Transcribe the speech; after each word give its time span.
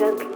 in. 0.00 0.26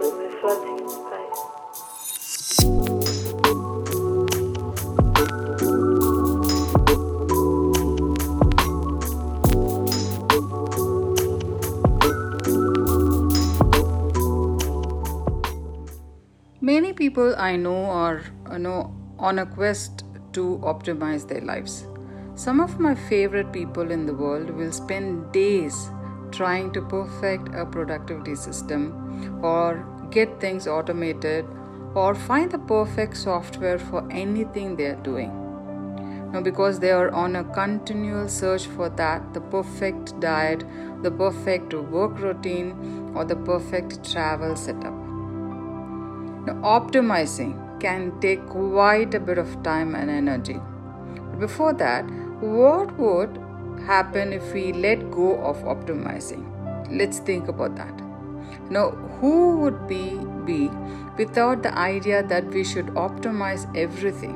Many 16.63 16.93
people 16.93 17.35
I 17.37 17.55
know 17.55 17.85
are 17.85 18.21
you 18.51 18.59
know, 18.59 18.95
on 19.19 19.39
a 19.39 19.45
quest 19.45 20.03
to 20.33 20.59
optimize 20.63 21.27
their 21.27 21.41
lives. 21.41 21.85
Some 22.35 22.59
of 22.59 22.79
my 22.79 22.95
favorite 22.95 23.51
people 23.51 23.91
in 23.91 24.05
the 24.05 24.13
world 24.13 24.49
will 24.49 24.71
spend 24.71 25.31
days 25.31 25.91
trying 26.31 26.71
to 26.71 26.81
perfect 26.81 27.49
a 27.53 27.65
productivity 27.65 28.35
system 28.35 29.00
or 29.41 29.85
get 30.11 30.39
things 30.39 30.67
automated 30.67 31.45
or 31.93 32.15
find 32.15 32.51
the 32.51 32.59
perfect 32.59 33.17
software 33.17 33.77
for 33.77 34.07
anything 34.11 34.75
they 34.75 34.85
are 34.85 35.03
doing. 35.03 35.37
Now, 36.31 36.41
because 36.41 36.79
they 36.79 36.91
are 36.91 37.09
on 37.11 37.35
a 37.35 37.43
continual 37.43 38.29
search 38.29 38.65
for 38.67 38.87
that 38.89 39.33
the 39.33 39.41
perfect 39.41 40.17
diet, 40.21 40.63
the 41.03 41.11
perfect 41.11 41.73
work 41.73 42.17
routine, 42.19 43.11
or 43.15 43.25
the 43.25 43.35
perfect 43.35 44.09
travel 44.09 44.55
setup. 44.55 44.93
Now, 46.45 46.53
optimizing 46.63 47.79
can 47.81 48.17
take 48.21 48.45
quite 48.47 49.13
a 49.13 49.19
bit 49.19 49.37
of 49.37 49.61
time 49.63 49.95
and 49.95 50.09
energy. 50.09 50.59
But 51.15 51.39
before 51.39 51.73
that, 51.73 52.05
what 52.39 52.97
would 52.97 53.37
happen 53.85 54.31
if 54.31 54.53
we 54.53 54.71
let 54.71 55.11
go 55.11 55.37
of 55.41 55.57
optimizing? 55.63 56.47
Let's 56.89 57.19
think 57.19 57.49
about 57.49 57.75
that. 57.75 58.10
Now, 58.71 58.91
who 59.19 59.57
would 59.57 59.85
be 59.87 60.03
be 60.45 60.69
without 61.17 61.61
the 61.61 61.77
idea 61.77 62.23
that 62.23 62.45
we 62.57 62.63
should 62.63 62.91
optimize 63.01 63.65
everything? 63.77 64.35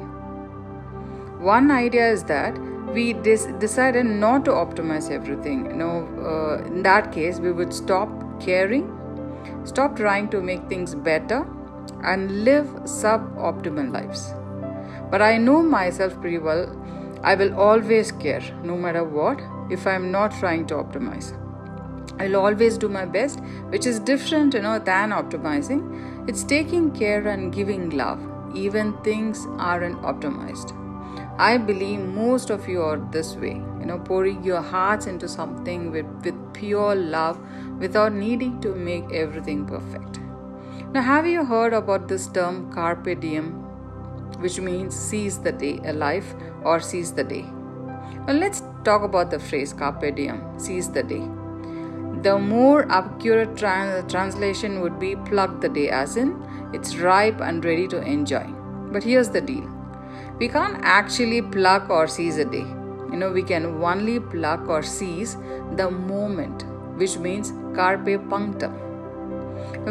One 1.39 1.71
idea 1.71 2.09
is 2.09 2.23
that 2.25 2.57
we 2.97 3.13
dis- 3.13 3.47
decided 3.59 4.05
not 4.05 4.43
to 4.45 4.51
optimize 4.51 5.09
everything. 5.09 5.77
Know, 5.77 5.93
uh, 6.31 6.65
in 6.65 6.83
that 6.83 7.11
case, 7.13 7.39
we 7.39 7.53
would 7.53 7.73
stop 7.73 8.09
caring, 8.41 8.91
stop 9.63 9.95
trying 9.95 10.27
to 10.35 10.41
make 10.41 10.67
things 10.67 10.95
better, 10.95 11.45
and 12.03 12.43
live 12.43 12.67
suboptimal 12.97 13.91
lives. 13.93 14.33
But 15.09 15.21
I 15.21 15.37
know 15.37 15.61
myself 15.61 16.19
pretty 16.19 16.39
well. 16.39 16.67
I 17.23 17.35
will 17.35 17.57
always 17.69 18.11
care, 18.11 18.43
no 18.63 18.77
matter 18.77 19.03
what, 19.03 19.41
if 19.71 19.87
I'm 19.87 20.11
not 20.11 20.31
trying 20.39 20.67
to 20.67 20.75
optimize. 20.75 21.33
I'll 22.19 22.37
always 22.37 22.77
do 22.77 22.87
my 22.87 23.05
best, 23.05 23.41
which 23.69 23.85
is 23.85 23.99
different, 23.99 24.53
you 24.53 24.61
know, 24.61 24.79
than 24.79 25.09
optimizing. 25.11 26.29
It's 26.29 26.43
taking 26.43 26.91
care 26.91 27.27
and 27.27 27.53
giving 27.53 27.89
love, 27.89 28.21
even 28.55 28.93
things 29.03 29.45
aren't 29.57 30.01
optimized. 30.01 30.73
I 31.37 31.57
believe 31.57 31.99
most 31.99 32.49
of 32.49 32.69
you 32.69 32.81
are 32.81 32.97
this 33.11 33.35
way, 33.35 33.55
you 33.79 33.85
know, 33.85 33.99
pouring 33.99 34.43
your 34.43 34.61
hearts 34.61 35.05
into 35.05 35.27
something 35.27 35.91
with, 35.91 36.05
with 36.23 36.53
pure 36.53 36.95
love 36.95 37.37
without 37.77 38.13
needing 38.13 38.61
to 38.61 38.73
make 38.73 39.11
everything 39.11 39.65
perfect. 39.65 40.19
Now, 40.93 41.01
have 41.01 41.27
you 41.27 41.43
heard 41.43 41.73
about 41.73 42.07
this 42.07 42.27
term 42.27 42.71
carpe 42.71 43.19
diem, 43.19 43.51
which 44.39 44.61
means 44.61 44.95
seize 44.95 45.37
the 45.37 45.51
day, 45.51 45.81
a 45.83 45.91
life 45.91 46.33
or 46.63 46.79
seize 46.79 47.11
the 47.11 47.25
day? 47.25 47.45
Well, 48.25 48.37
let's 48.37 48.63
talk 48.85 49.03
about 49.03 49.29
the 49.29 49.39
phrase 49.39 49.73
carpe 49.73 50.15
diem, 50.15 50.57
seize 50.57 50.89
the 50.89 51.03
day. 51.03 51.27
The 52.25 52.39
more 52.39 52.91
accurate 52.91 53.55
tra- 53.55 54.03
translation 54.09 54.81
would 54.81 54.97
be 54.97 55.15
plug 55.15 55.61
the 55.61 55.69
day, 55.69 55.89
as 55.89 56.17
in 56.17 56.29
it's 56.73 56.95
ripe 56.95 57.39
and 57.39 57.63
ready 57.63 57.87
to 57.89 58.01
enjoy. 58.01 58.45
But 58.91 59.03
here's 59.03 59.29
the 59.29 59.41
deal 59.41 59.69
we 60.39 60.47
can't 60.47 60.79
actually 60.81 61.43
pluck 61.43 61.87
or 61.87 62.07
seize 62.07 62.37
a 62.37 62.45
day. 62.45 62.65
You 63.11 63.17
know, 63.17 63.31
we 63.31 63.43
can 63.43 63.67
only 63.89 64.19
pluck 64.19 64.67
or 64.67 64.81
seize 64.81 65.37
the 65.75 65.91
moment, 65.91 66.65
which 66.97 67.19
means 67.19 67.53
carpe 67.75 68.17
punctum. 68.27 68.73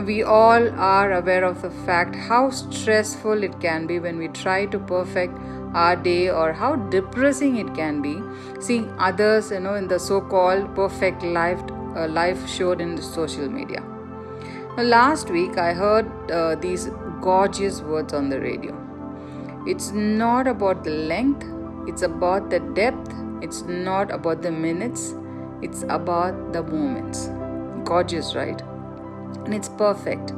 We 0.04 0.24
all 0.24 0.68
are 0.88 1.12
aware 1.12 1.44
of 1.44 1.62
the 1.62 1.70
fact 1.70 2.16
how 2.16 2.50
stressful 2.50 3.44
it 3.44 3.60
can 3.60 3.86
be 3.86 4.00
when 4.00 4.18
we 4.18 4.26
try 4.26 4.66
to 4.66 4.78
perfect 4.80 5.38
our 5.72 5.94
day 5.94 6.30
or 6.30 6.52
how 6.52 6.74
depressing 6.96 7.56
it 7.58 7.72
can 7.76 8.02
be 8.02 8.20
seeing 8.60 8.92
others 8.98 9.50
you 9.50 9.58
know 9.60 9.74
in 9.74 9.88
the 9.88 9.98
so-called 9.98 10.72
perfect 10.76 11.24
life 11.24 11.60
life 12.08 12.48
showed 12.48 12.80
in 12.80 12.94
the 12.94 13.02
social 13.02 13.48
media 13.48 13.82
Now, 14.76 14.82
last 14.82 15.30
week 15.30 15.58
i 15.58 15.72
heard 15.72 16.30
uh, 16.30 16.54
these 16.56 16.88
gorgeous 17.20 17.80
words 17.80 18.12
on 18.12 18.28
the 18.28 18.40
radio 18.40 18.76
it's 19.66 19.90
not 19.92 20.46
about 20.46 20.84
the 20.84 20.90
length 20.90 21.46
it's 21.86 22.02
about 22.02 22.50
the 22.50 22.60
depth 22.82 23.14
it's 23.40 23.62
not 23.62 24.10
about 24.10 24.42
the 24.42 24.50
minutes 24.50 25.14
it's 25.62 25.82
about 25.98 26.52
the 26.52 26.62
moments 26.62 27.28
gorgeous 27.84 28.34
right 28.34 28.62
and 29.44 29.54
it's 29.54 29.68
perfect. 29.68 30.32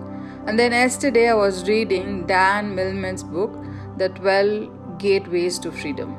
And 0.46 0.58
then 0.58 0.72
yesterday 0.72 1.28
I 1.28 1.34
was 1.34 1.68
reading 1.68 2.26
Dan 2.26 2.74
Millman's 2.74 3.22
book, 3.22 3.64
The 3.96 4.08
12 4.10 4.98
Gateways 4.98 5.58
to 5.60 5.72
Freedom. 5.72 6.14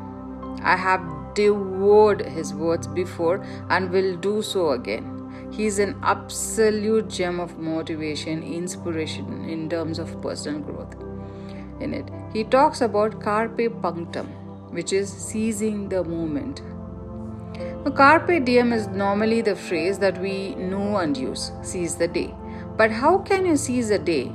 I 0.63 0.75
have 0.75 1.01
devoured 1.33 2.21
his 2.21 2.53
words 2.53 2.87
before 2.87 3.45
and 3.69 3.89
will 3.89 4.15
do 4.17 4.41
so 4.41 4.71
again. 4.71 5.16
He 5.51 5.65
is 5.65 5.79
an 5.79 5.95
absolute 6.03 7.09
gem 7.09 7.39
of 7.39 7.57
motivation, 7.57 8.43
inspiration 8.43 9.49
in 9.49 9.69
terms 9.69 9.97
of 9.99 10.21
personal 10.21 10.59
growth. 10.59 10.95
In 11.79 11.93
it, 11.93 12.09
he 12.33 12.43
talks 12.43 12.81
about 12.81 13.21
carpe 13.21 13.69
punctum, 13.81 14.27
which 14.71 14.93
is 14.93 15.11
seizing 15.11 15.89
the 15.89 16.03
moment. 16.03 16.61
Now, 17.85 17.91
carpe 17.91 18.43
diem 18.43 18.73
is 18.73 18.87
normally 18.87 19.41
the 19.41 19.55
phrase 19.55 19.97
that 19.99 20.19
we 20.21 20.55
know 20.55 20.97
and 20.97 21.17
use, 21.17 21.51
seize 21.63 21.95
the 21.95 22.07
day. 22.07 22.33
But 22.75 22.91
how 22.91 23.19
can 23.19 23.45
you 23.45 23.55
seize 23.55 23.89
a 23.89 23.97
day, 23.97 24.31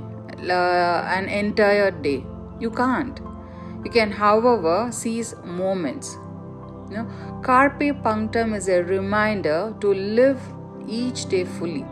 uh, 0.48 1.04
an 1.18 1.28
entire 1.28 1.90
day? 1.90 2.24
You 2.58 2.70
can't. 2.70 3.20
You 3.84 3.90
can, 3.90 4.10
however, 4.10 4.90
seize 4.90 5.34
moments. 5.44 6.16
You 6.90 6.98
know, 6.98 7.40
carpe 7.42 8.02
punctum 8.02 8.54
is 8.54 8.68
a 8.68 8.82
reminder 8.82 9.74
to 9.80 9.94
live 9.94 10.40
each 10.88 11.26
day 11.26 11.44
fully. 11.44 11.84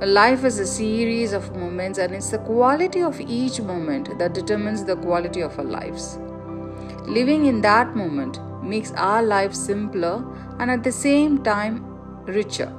Life 0.00 0.44
is 0.44 0.58
a 0.58 0.66
series 0.66 1.32
of 1.32 1.54
moments, 1.56 1.98
and 1.98 2.14
it's 2.14 2.30
the 2.30 2.38
quality 2.38 3.02
of 3.02 3.20
each 3.20 3.60
moment 3.60 4.18
that 4.18 4.34
determines 4.34 4.84
the 4.84 4.96
quality 4.96 5.40
of 5.40 5.58
our 5.58 5.64
lives. 5.64 6.18
Living 7.06 7.46
in 7.46 7.60
that 7.60 7.94
moment 7.94 8.38
makes 8.62 8.92
our 8.92 9.22
life 9.22 9.54
simpler 9.54 10.24
and 10.58 10.70
at 10.70 10.82
the 10.82 10.92
same 10.92 11.42
time 11.42 11.84
richer. 12.26 12.72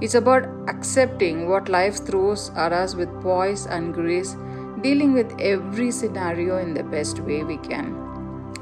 It's 0.00 0.14
about 0.14 0.48
accepting 0.68 1.48
what 1.48 1.68
life 1.68 2.04
throws 2.04 2.50
at 2.56 2.72
us 2.72 2.94
with 2.94 3.08
poise 3.20 3.66
and 3.66 3.94
grace, 3.94 4.36
dealing 4.80 5.12
with 5.12 5.32
every 5.40 5.90
scenario 5.90 6.58
in 6.58 6.74
the 6.74 6.82
best 6.82 7.20
way 7.20 7.44
we 7.44 7.56
can, 7.58 7.94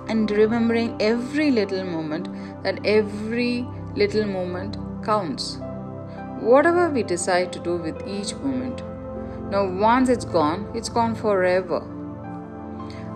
and 0.09 0.31
remembering 0.31 0.97
every 1.01 1.51
little 1.51 1.85
moment 1.85 2.29
that 2.63 2.85
every 2.85 3.67
little 3.95 4.27
moment 4.27 4.77
counts. 5.05 5.59
Whatever 6.41 6.89
we 6.89 7.03
decide 7.03 7.53
to 7.53 7.59
do 7.59 7.77
with 7.77 8.07
each 8.07 8.35
moment. 8.37 8.83
Now, 9.51 9.69
once 9.69 10.09
it's 10.09 10.25
gone, 10.25 10.71
it's 10.75 10.89
gone 10.89 11.15
forever. 11.15 11.81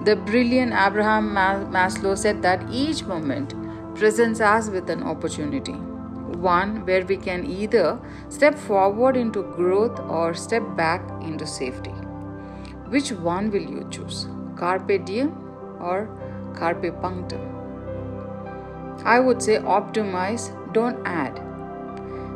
The 0.05 0.17
brilliant 0.17 0.73
Abraham 0.73 1.35
Maslow 1.35 2.19
said 2.19 2.43
that 2.43 2.63
each 2.71 3.05
moment 3.05 3.55
presents 3.97 4.41
us 4.41 4.69
with 4.69 4.91
an 4.91 5.03
opportunity 5.03 5.77
one 6.45 6.85
where 6.87 7.05
we 7.05 7.17
can 7.17 7.47
either 7.51 7.99
step 8.29 8.59
forward 8.67 9.17
into 9.17 9.43
growth 9.55 9.99
or 10.01 10.35
step 10.35 10.65
back 10.77 11.01
into 11.23 11.47
safety. 11.47 11.95
Which 12.95 13.13
one 13.13 13.51
will 13.51 13.69
you 13.77 13.87
choose? 13.91 14.27
Carpe 14.57 15.05
diem 15.05 15.33
or 15.81 16.09
carpe 16.55 16.91
punctum? 17.01 17.51
I 19.05 19.19
would 19.21 19.43
say 19.43 19.57
optimize, 19.57 20.45
don't 20.73 21.01
add. 21.07 21.44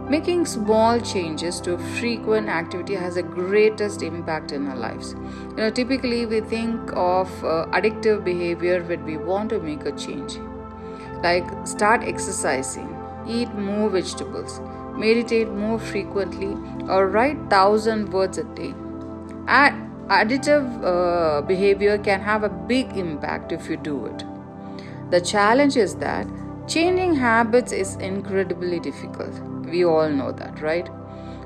Making 0.09 0.47
small 0.47 0.99
changes 1.01 1.61
to 1.61 1.77
frequent 1.77 2.49
activity 2.49 2.95
has 2.95 3.17
the 3.17 3.23
greatest 3.23 4.03
impact 4.03 4.53
in 4.53 4.67
our 4.67 4.77
lives. 4.77 5.15
You 5.51 5.57
know, 5.57 5.71
typically 5.71 6.25
we 6.25 6.41
think 6.41 6.93
of 6.95 7.29
uh, 7.45 7.67
addictive 7.73 8.25
behavior 8.25 8.83
when 8.83 9.05
we 9.05 9.19
want 9.19 9.51
to 9.51 9.59
make 9.61 9.85
a 9.85 9.93
change, 9.93 10.39
like 11.23 11.45
start 11.67 12.03
exercising, 12.05 12.89
eat 13.29 13.53
more 13.55 13.91
vegetables, 13.91 14.61
meditate 14.97 15.51
more 15.51 15.79
frequently, 15.79 16.57
or 16.89 17.09
write 17.09 17.51
thousand 17.51 18.11
words 18.11 18.39
a 18.39 18.45
day. 18.45 18.75
Add, 19.47 19.75
additive 20.09 20.67
uh, 20.83 21.43
behavior 21.43 21.99
can 21.99 22.23
have 22.23 22.45
a 22.45 22.49
big 22.49 22.97
impact 22.97 23.53
if 23.53 23.69
you 23.69 23.77
do 23.77 24.07
it. 24.07 24.25
The 25.11 25.21
challenge 25.21 25.77
is 25.77 25.97
that 25.97 26.27
changing 26.67 27.15
habits 27.17 27.73
is 27.73 27.97
incredibly 27.97 28.81
difficult. 28.81 29.48
We 29.71 29.85
all 29.85 30.09
know 30.11 30.33
that, 30.33 30.61
right? 30.61 30.89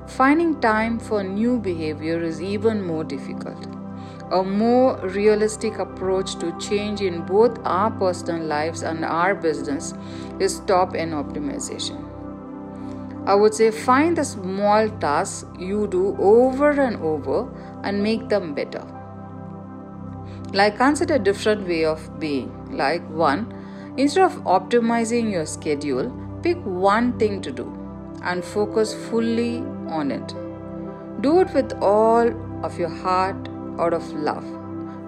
finding 0.06 0.60
time 0.60 0.98
for 0.98 1.22
new 1.22 1.58
behavior 1.58 2.22
is 2.22 2.42
even 2.42 2.84
more 2.84 3.04
difficult. 3.04 3.66
A 4.30 4.42
more 4.42 4.96
realistic 5.08 5.78
approach 5.78 6.36
to 6.36 6.56
change 6.58 7.00
in 7.00 7.22
both 7.26 7.58
our 7.64 7.90
personal 7.90 8.42
lives 8.42 8.82
and 8.82 9.04
our 9.04 9.34
business 9.34 9.94
is 10.40 10.60
top 10.60 10.94
end 10.94 11.12
optimization. 11.12 12.08
I 13.26 13.34
would 13.34 13.54
say 13.54 13.70
find 13.70 14.16
the 14.16 14.24
small 14.24 14.88
tasks 14.88 15.44
you 15.58 15.86
do 15.86 16.16
over 16.18 16.70
and 16.70 16.96
over 16.96 17.48
and 17.84 18.02
make 18.02 18.28
them 18.28 18.54
better. 18.54 18.84
Like 20.52 20.76
consider 20.76 21.18
different 21.18 21.68
way 21.68 21.84
of 21.84 22.18
being. 22.18 22.76
Like 22.76 23.08
one, 23.10 23.54
instead 23.96 24.24
of 24.24 24.32
optimizing 24.44 25.30
your 25.30 25.46
schedule, 25.46 26.10
pick 26.42 26.58
one 26.64 27.18
thing 27.18 27.40
to 27.42 27.52
do 27.52 27.81
and 28.22 28.44
focus 28.44 28.94
fully 28.94 29.58
on 29.88 30.10
it. 30.10 30.34
Do 31.20 31.40
it 31.40 31.52
with 31.54 31.72
all 31.80 32.28
of 32.64 32.78
your 32.78 32.88
heart 32.88 33.48
out 33.78 33.92
of 33.92 34.12
love. 34.12 34.44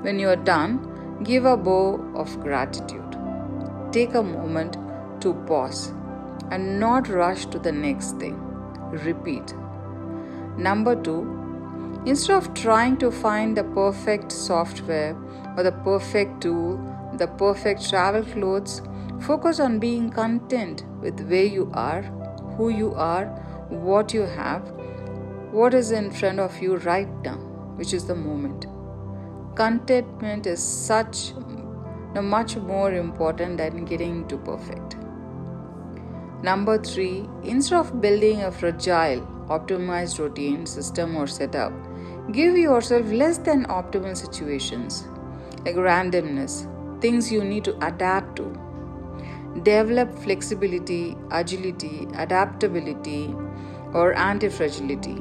When 0.03 0.19
you 0.19 0.29
are 0.29 0.37
done, 0.37 1.21
give 1.25 1.45
a 1.45 1.57
bow 1.57 2.01
of 2.15 2.41
gratitude. 2.41 3.17
Take 3.93 4.15
a 4.15 4.23
moment 4.23 4.77
to 5.21 5.35
pause 5.47 5.93
and 6.51 6.79
not 6.79 7.09
rush 7.09 7.47
to 7.47 7.59
the 7.59 7.73
next 7.73 8.19
thing. 8.19 8.39
Repeat. 8.91 9.55
Number 10.57 10.95
two, 10.95 11.23
instead 12.07 12.37
of 12.37 12.55
trying 12.55 12.97
to 12.99 13.11
find 13.11 13.57
the 13.57 13.65
perfect 13.65 14.31
software 14.31 15.17
or 15.57 15.63
the 15.63 15.73
perfect 15.73 16.43
tool, 16.43 16.79
the 17.15 17.27
perfect 17.27 17.89
travel 17.89 18.25
clothes, 18.25 18.83
focus 19.21 19.59
on 19.61 19.79
being 19.79 20.11
content 20.11 20.85
with 21.01 21.21
where 21.29 21.45
you 21.45 21.71
are, 21.73 22.03
who 22.57 22.69
you 22.69 22.95
are, 22.95 23.27
what 23.69 24.15
you 24.15 24.23
have, 24.23 24.71
what 25.51 25.75
is 25.75 25.91
in 25.91 26.11
front 26.11 26.41
of 26.41 26.61
you 26.61 26.77
right 26.79 27.09
now, 27.23 27.37
which 27.77 27.93
is 27.93 28.07
the 28.07 28.15
moment. 28.15 28.67
Contentment 29.57 30.47
is 30.47 30.63
such 30.63 31.33
much 32.23 32.57
more 32.57 32.93
important 32.93 33.59
than 33.59 33.85
getting 33.85 34.27
to 34.29 34.37
perfect. 34.39 34.97
Number 36.43 36.79
three, 36.79 37.29
instead 37.43 37.79
of 37.79 38.01
building 38.01 38.43
a 38.43 38.53
fragile, 38.53 39.21
optimized 39.49 40.19
routine, 40.19 40.67
system, 40.67 41.17
or 41.17 41.27
setup, 41.27 41.73
give 42.33 42.57
yourself 42.57 43.07
less 43.07 43.39
than 43.39 43.65
optimal 43.67 44.17
situations 44.17 45.07
like 45.65 45.77
randomness, 45.77 46.69
things 47.01 47.33
you 47.33 47.43
need 47.43 47.65
to 47.65 47.75
adapt 47.87 48.37
to. 48.37 48.64
Develop 49.63 50.15
flexibility, 50.19 51.17
agility, 51.31 52.09
adaptability, 52.15 53.35
or 53.93 54.13
anti 54.15 54.49
fragility. 54.49 55.15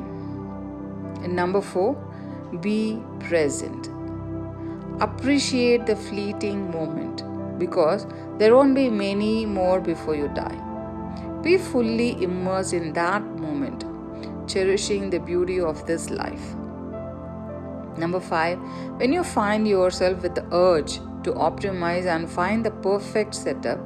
Number 1.27 1.62
four, 1.62 1.95
be 2.62 3.01
present. 3.19 3.89
Appreciate 5.00 5.85
the 5.85 5.95
fleeting 5.95 6.71
moment 6.71 7.24
because 7.59 8.06
there 8.38 8.56
won't 8.56 8.75
be 8.75 8.89
many 8.89 9.45
more 9.45 9.80
before 9.80 10.15
you 10.15 10.27
die. 10.30 10.59
Be 11.41 11.57
fully 11.57 12.21
immersed 12.24 12.74
in 12.74 12.94
that 12.94 13.24
moment, 13.24 13.86
cherishing 14.47 15.09
the 15.09 15.19
beauty 15.19 15.59
of 15.59 15.86
this 15.86 16.09
life. 16.09 16.56
Number 17.97 18.19
five, 18.19 18.57
when 18.97 19.13
you 19.13 19.24
find 19.24 19.68
yourself 19.68 20.24
with 20.24 20.36
the 20.36 20.45
urge 20.51 20.95
to 21.24 21.33
optimize 21.33 22.06
and 22.06 22.29
find 22.29 22.65
the 22.65 22.71
perfect 22.71 23.36
setup, 23.36 23.79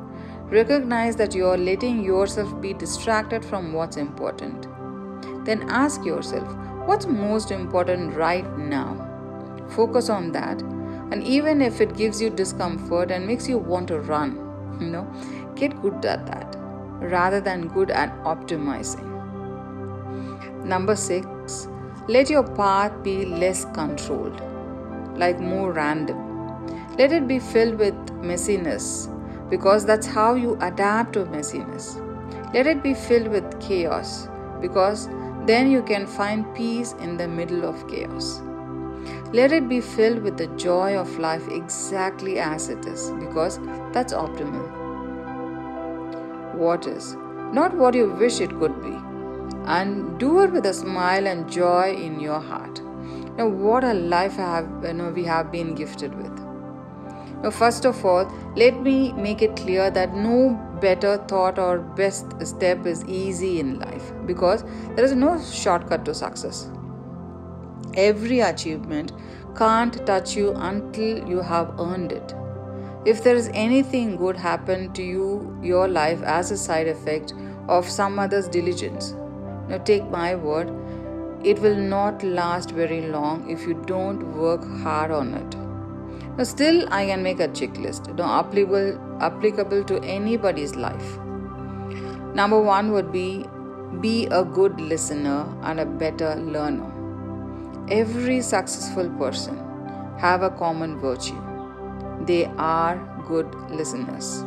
recognize 0.49 1.17
that 1.17 1.35
you 1.35 1.45
are 1.45 1.57
letting 1.57 2.03
yourself 2.03 2.59
be 2.61 2.73
distracted 2.73 3.43
from 3.43 3.73
what's 3.73 3.97
important. 3.97 4.67
Then 5.45 5.69
ask 5.69 6.05
yourself, 6.05 6.47
what's 6.87 7.05
most 7.05 7.51
important 7.51 8.15
right 8.15 8.57
now? 8.57 9.03
Focus 9.69 10.09
on 10.09 10.31
that, 10.31 10.61
and 11.11 11.23
even 11.23 11.61
if 11.61 11.81
it 11.81 11.97
gives 11.97 12.21
you 12.21 12.29
discomfort 12.29 13.11
and 13.11 13.27
makes 13.27 13.49
you 13.49 13.57
want 13.57 13.89
to 13.89 13.99
run, 13.99 14.35
you 14.79 14.87
know, 14.87 15.05
get 15.55 15.81
good 15.81 16.05
at 16.05 16.25
that 16.27 16.55
rather 16.99 17.41
than 17.41 17.67
good 17.67 17.91
at 17.91 18.15
optimizing. 18.23 19.05
Number 20.63 20.95
six, 20.95 21.67
let 22.07 22.29
your 22.29 22.43
path 22.43 23.03
be 23.03 23.25
less 23.25 23.65
controlled, 23.73 24.41
like 25.17 25.39
more 25.39 25.73
random. 25.73 26.25
Let 26.97 27.11
it 27.11 27.27
be 27.27 27.39
filled 27.39 27.75
with 27.75 27.95
messiness 28.21 29.13
because 29.49 29.85
that's 29.85 30.07
how 30.07 30.33
you 30.35 30.57
adapt 30.61 31.13
to 31.13 31.25
messiness. 31.25 32.03
Let 32.53 32.67
it 32.67 32.81
be 32.81 32.93
filled 32.93 33.27
with 33.27 33.59
chaos 33.59 34.27
because 34.61 35.07
then 35.45 35.69
you 35.69 35.81
can 35.83 36.07
find 36.07 36.53
peace 36.55 36.93
in 36.99 37.17
the 37.17 37.27
middle 37.27 37.63
of 37.65 37.87
chaos. 37.87 38.41
Let 39.33 39.51
it 39.51 39.69
be 39.69 39.81
filled 39.81 40.21
with 40.23 40.37
the 40.37 40.47
joy 40.57 40.97
of 40.97 41.19
life 41.19 41.47
exactly 41.49 42.39
as 42.39 42.69
it 42.69 42.85
is 42.85 43.11
because 43.19 43.59
that's 43.93 44.13
optimal 44.13 44.87
what 46.57 46.87
is, 46.87 47.15
not 47.53 47.75
what 47.75 47.93
you 47.93 48.11
wish 48.11 48.41
it 48.41 48.49
could 48.59 48.81
be. 48.81 48.95
And 49.65 50.17
do 50.19 50.41
it 50.41 50.51
with 50.51 50.65
a 50.65 50.73
smile 50.73 51.27
and 51.27 51.49
joy 51.49 51.93
in 51.93 52.19
your 52.19 52.39
heart. 52.39 52.81
Now, 53.37 53.47
what 53.47 53.83
a 53.83 53.93
life 53.93 54.35
have, 54.35 54.67
you 54.83 54.93
know, 54.93 55.09
we 55.09 55.23
have 55.25 55.51
been 55.51 55.75
gifted 55.75 56.15
with. 56.15 56.46
Now, 57.43 57.51
first 57.51 57.85
of 57.85 58.03
all, 58.03 58.31
let 58.55 58.81
me 58.81 59.13
make 59.13 59.41
it 59.41 59.55
clear 59.55 59.91
that 59.91 60.15
no 60.15 60.59
better 60.81 61.17
thought 61.27 61.59
or 61.59 61.79
best 61.79 62.25
step 62.45 62.85
is 62.85 63.05
easy 63.05 63.59
in 63.59 63.79
life 63.79 64.11
because 64.25 64.63
there 64.95 65.05
is 65.05 65.13
no 65.13 65.41
shortcut 65.41 66.03
to 66.05 66.13
success. 66.15 66.69
Every 67.95 68.39
achievement 68.39 69.11
can't 69.55 70.05
touch 70.05 70.35
you 70.35 70.53
until 70.55 71.27
you 71.27 71.41
have 71.41 71.79
earned 71.79 72.11
it. 72.11 72.33
If 73.05 73.23
there 73.23 73.35
is 73.35 73.49
anything 73.53 74.17
good 74.17 74.35
happen 74.35 74.91
to 74.93 75.03
you, 75.03 75.57
your 75.61 75.87
life 75.87 76.21
as 76.23 76.51
a 76.51 76.57
side 76.57 76.87
effect 76.87 77.33
of 77.67 77.87
some 77.87 78.19
other's 78.19 78.47
diligence, 78.47 79.13
now 79.67 79.77
take 79.77 80.09
my 80.09 80.35
word, 80.35 80.71
it 81.43 81.59
will 81.59 81.75
not 81.75 82.23
last 82.23 82.71
very 82.71 83.07
long 83.07 83.49
if 83.49 83.61
you 83.61 83.75
don't 83.85 84.35
work 84.35 84.63
hard 84.81 85.11
on 85.11 85.33
it. 85.33 85.66
Still, 86.43 86.87
I 86.91 87.05
can 87.07 87.23
make 87.23 87.39
a 87.39 87.47
checklist, 87.47 88.15
now 88.15 88.39
applicable, 88.39 88.99
applicable 89.21 89.83
to 89.85 89.99
anybody's 90.03 90.75
life. 90.75 91.17
Number 92.35 92.61
one 92.61 92.91
would 92.91 93.11
be 93.11 93.45
be 94.01 94.27
a 94.27 94.43
good 94.43 94.79
listener 94.79 95.45
and 95.63 95.79
a 95.79 95.85
better 95.85 96.35
learner. 96.35 96.91
Every 97.89 98.41
successful 98.41 99.09
person 99.11 99.57
have 100.19 100.43
a 100.43 100.49
common 100.51 100.99
virtue 100.99 101.41
they 102.25 102.45
are 102.57 102.97
good 103.27 103.53
listeners. 103.69 104.43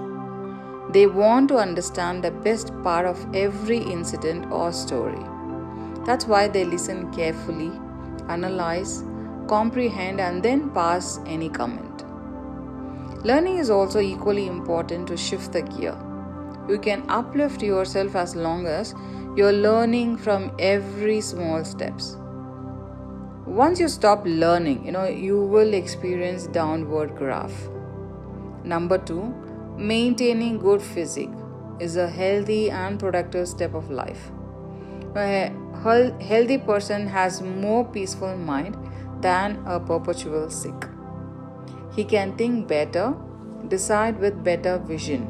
They 0.92 1.06
want 1.06 1.48
to 1.48 1.56
understand 1.56 2.24
the 2.24 2.30
best 2.30 2.72
part 2.82 3.06
of 3.06 3.24
every 3.34 3.78
incident 3.78 4.50
or 4.50 4.72
story. 4.72 5.24
That's 6.04 6.26
why 6.26 6.48
they 6.48 6.64
listen 6.64 7.12
carefully, 7.12 7.70
analyze, 8.28 9.02
comprehend, 9.52 10.20
and 10.28 10.42
then 10.42 10.70
pass 10.70 11.18
any 11.26 11.50
comment. 11.58 12.04
Learning 13.32 13.58
is 13.58 13.70
also 13.78 14.00
equally 14.00 14.46
important 14.46 15.08
to 15.08 15.16
shift 15.16 15.52
the 15.52 15.62
gear. 15.62 15.98
You 16.68 16.78
can 16.78 17.04
uplift 17.18 17.62
yourself 17.62 18.16
as 18.16 18.34
long 18.36 18.66
as 18.66 18.94
you're 19.36 19.60
learning 19.68 20.16
from 20.16 20.50
every 20.58 21.20
small 21.20 21.64
steps 21.64 22.16
once 23.58 23.80
you 23.80 23.88
stop 23.88 24.22
learning 24.24 24.84
you 24.86 24.92
know 24.92 25.06
you 25.06 25.36
will 25.52 25.74
experience 25.74 26.46
downward 26.46 27.16
graph 27.16 27.52
number 28.64 28.96
2 28.98 29.24
maintaining 29.76 30.56
good 30.56 30.80
physique 30.80 31.32
is 31.80 31.96
a 31.96 32.08
healthy 32.08 32.70
and 32.70 33.00
productive 33.00 33.48
step 33.48 33.74
of 33.74 33.90
life 33.90 34.30
a 35.16 35.50
healthy 36.30 36.58
person 36.58 37.08
has 37.08 37.42
more 37.42 37.84
peaceful 37.84 38.36
mind 38.36 38.76
than 39.20 39.62
a 39.66 39.78
perpetual 39.78 40.50
sick 40.50 40.86
he 41.96 42.04
can 42.04 42.36
think 42.36 42.68
better 42.68 43.14
decide 43.68 44.18
with 44.18 44.44
better 44.44 44.78
vision 44.78 45.26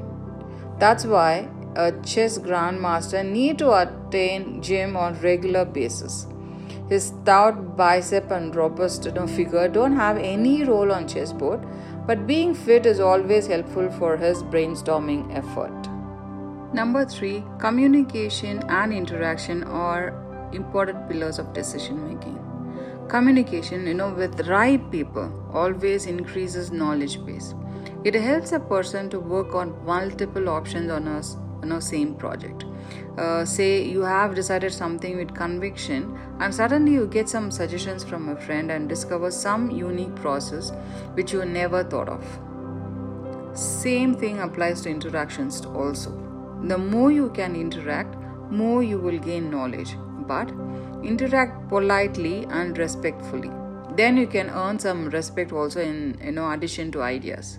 that's 0.78 1.04
why 1.04 1.48
a 1.76 1.92
chess 2.02 2.38
grandmaster 2.38 3.24
need 3.24 3.58
to 3.58 3.72
attain 3.72 4.60
gym 4.62 4.96
on 4.96 5.20
regular 5.20 5.64
basis 5.64 6.26
his 6.90 7.06
stout 7.06 7.76
bicep 7.76 8.32
and 8.32 8.56
robust 8.56 9.04
figure 9.36 9.68
don't 9.68 9.94
have 9.94 10.16
any 10.16 10.64
role 10.64 10.90
on 10.90 11.06
chessboard, 11.06 11.64
but 12.04 12.26
being 12.26 12.52
fit 12.52 12.84
is 12.84 12.98
always 12.98 13.46
helpful 13.46 13.88
for 13.92 14.16
his 14.16 14.42
brainstorming 14.42 15.32
effort. 15.32 15.88
Number 16.74 17.04
3, 17.04 17.44
communication 17.58 18.64
and 18.68 18.92
interaction 18.92 19.62
are 19.62 20.12
important 20.52 21.08
pillars 21.08 21.38
of 21.38 21.52
decision 21.52 22.04
making. 22.08 22.49
Communication, 23.10 23.88
you 23.88 23.94
know, 23.94 24.10
with 24.14 24.46
right 24.46 24.88
people 24.92 25.32
always 25.52 26.06
increases 26.06 26.70
knowledge 26.70 27.24
base. 27.26 27.54
It 28.04 28.14
helps 28.14 28.52
a 28.52 28.60
person 28.60 29.10
to 29.10 29.18
work 29.18 29.52
on 29.52 29.74
multiple 29.84 30.48
options 30.48 30.92
on 30.92 31.08
a 31.08 31.20
you 31.60 31.68
know 31.70 31.80
same 31.80 32.14
project. 32.14 32.66
Uh, 33.18 33.44
say 33.44 33.82
you 33.84 34.02
have 34.02 34.36
decided 34.36 34.72
something 34.72 35.16
with 35.16 35.34
conviction 35.34 36.16
and 36.38 36.54
suddenly 36.54 36.92
you 36.92 37.08
get 37.08 37.28
some 37.28 37.50
suggestions 37.50 38.04
from 38.04 38.28
a 38.28 38.36
friend 38.36 38.70
and 38.70 38.88
discover 38.88 39.32
some 39.32 39.68
unique 39.72 40.14
process 40.14 40.70
which 41.14 41.32
you 41.32 41.44
never 41.44 41.82
thought 41.82 42.08
of. 42.08 42.24
Same 43.58 44.14
thing 44.14 44.38
applies 44.38 44.82
to 44.82 44.88
interactions 44.88 45.60
also. 45.66 46.12
The 46.62 46.78
more 46.78 47.10
you 47.10 47.30
can 47.30 47.56
interact 47.56 48.14
more 48.52 48.84
you 48.84 48.98
will 48.98 49.18
gain 49.18 49.50
knowledge. 49.50 49.96
But 50.28 50.52
interact 51.02 51.68
politely 51.68 52.46
and 52.50 52.76
respectfully. 52.78 53.50
Then 53.96 54.16
you 54.16 54.26
can 54.26 54.50
earn 54.50 54.78
some 54.78 55.08
respect 55.10 55.52
also 55.52 55.80
in 55.80 56.18
you 56.24 56.32
know 56.32 56.50
addition 56.50 56.92
to 56.92 57.02
ideas. 57.02 57.58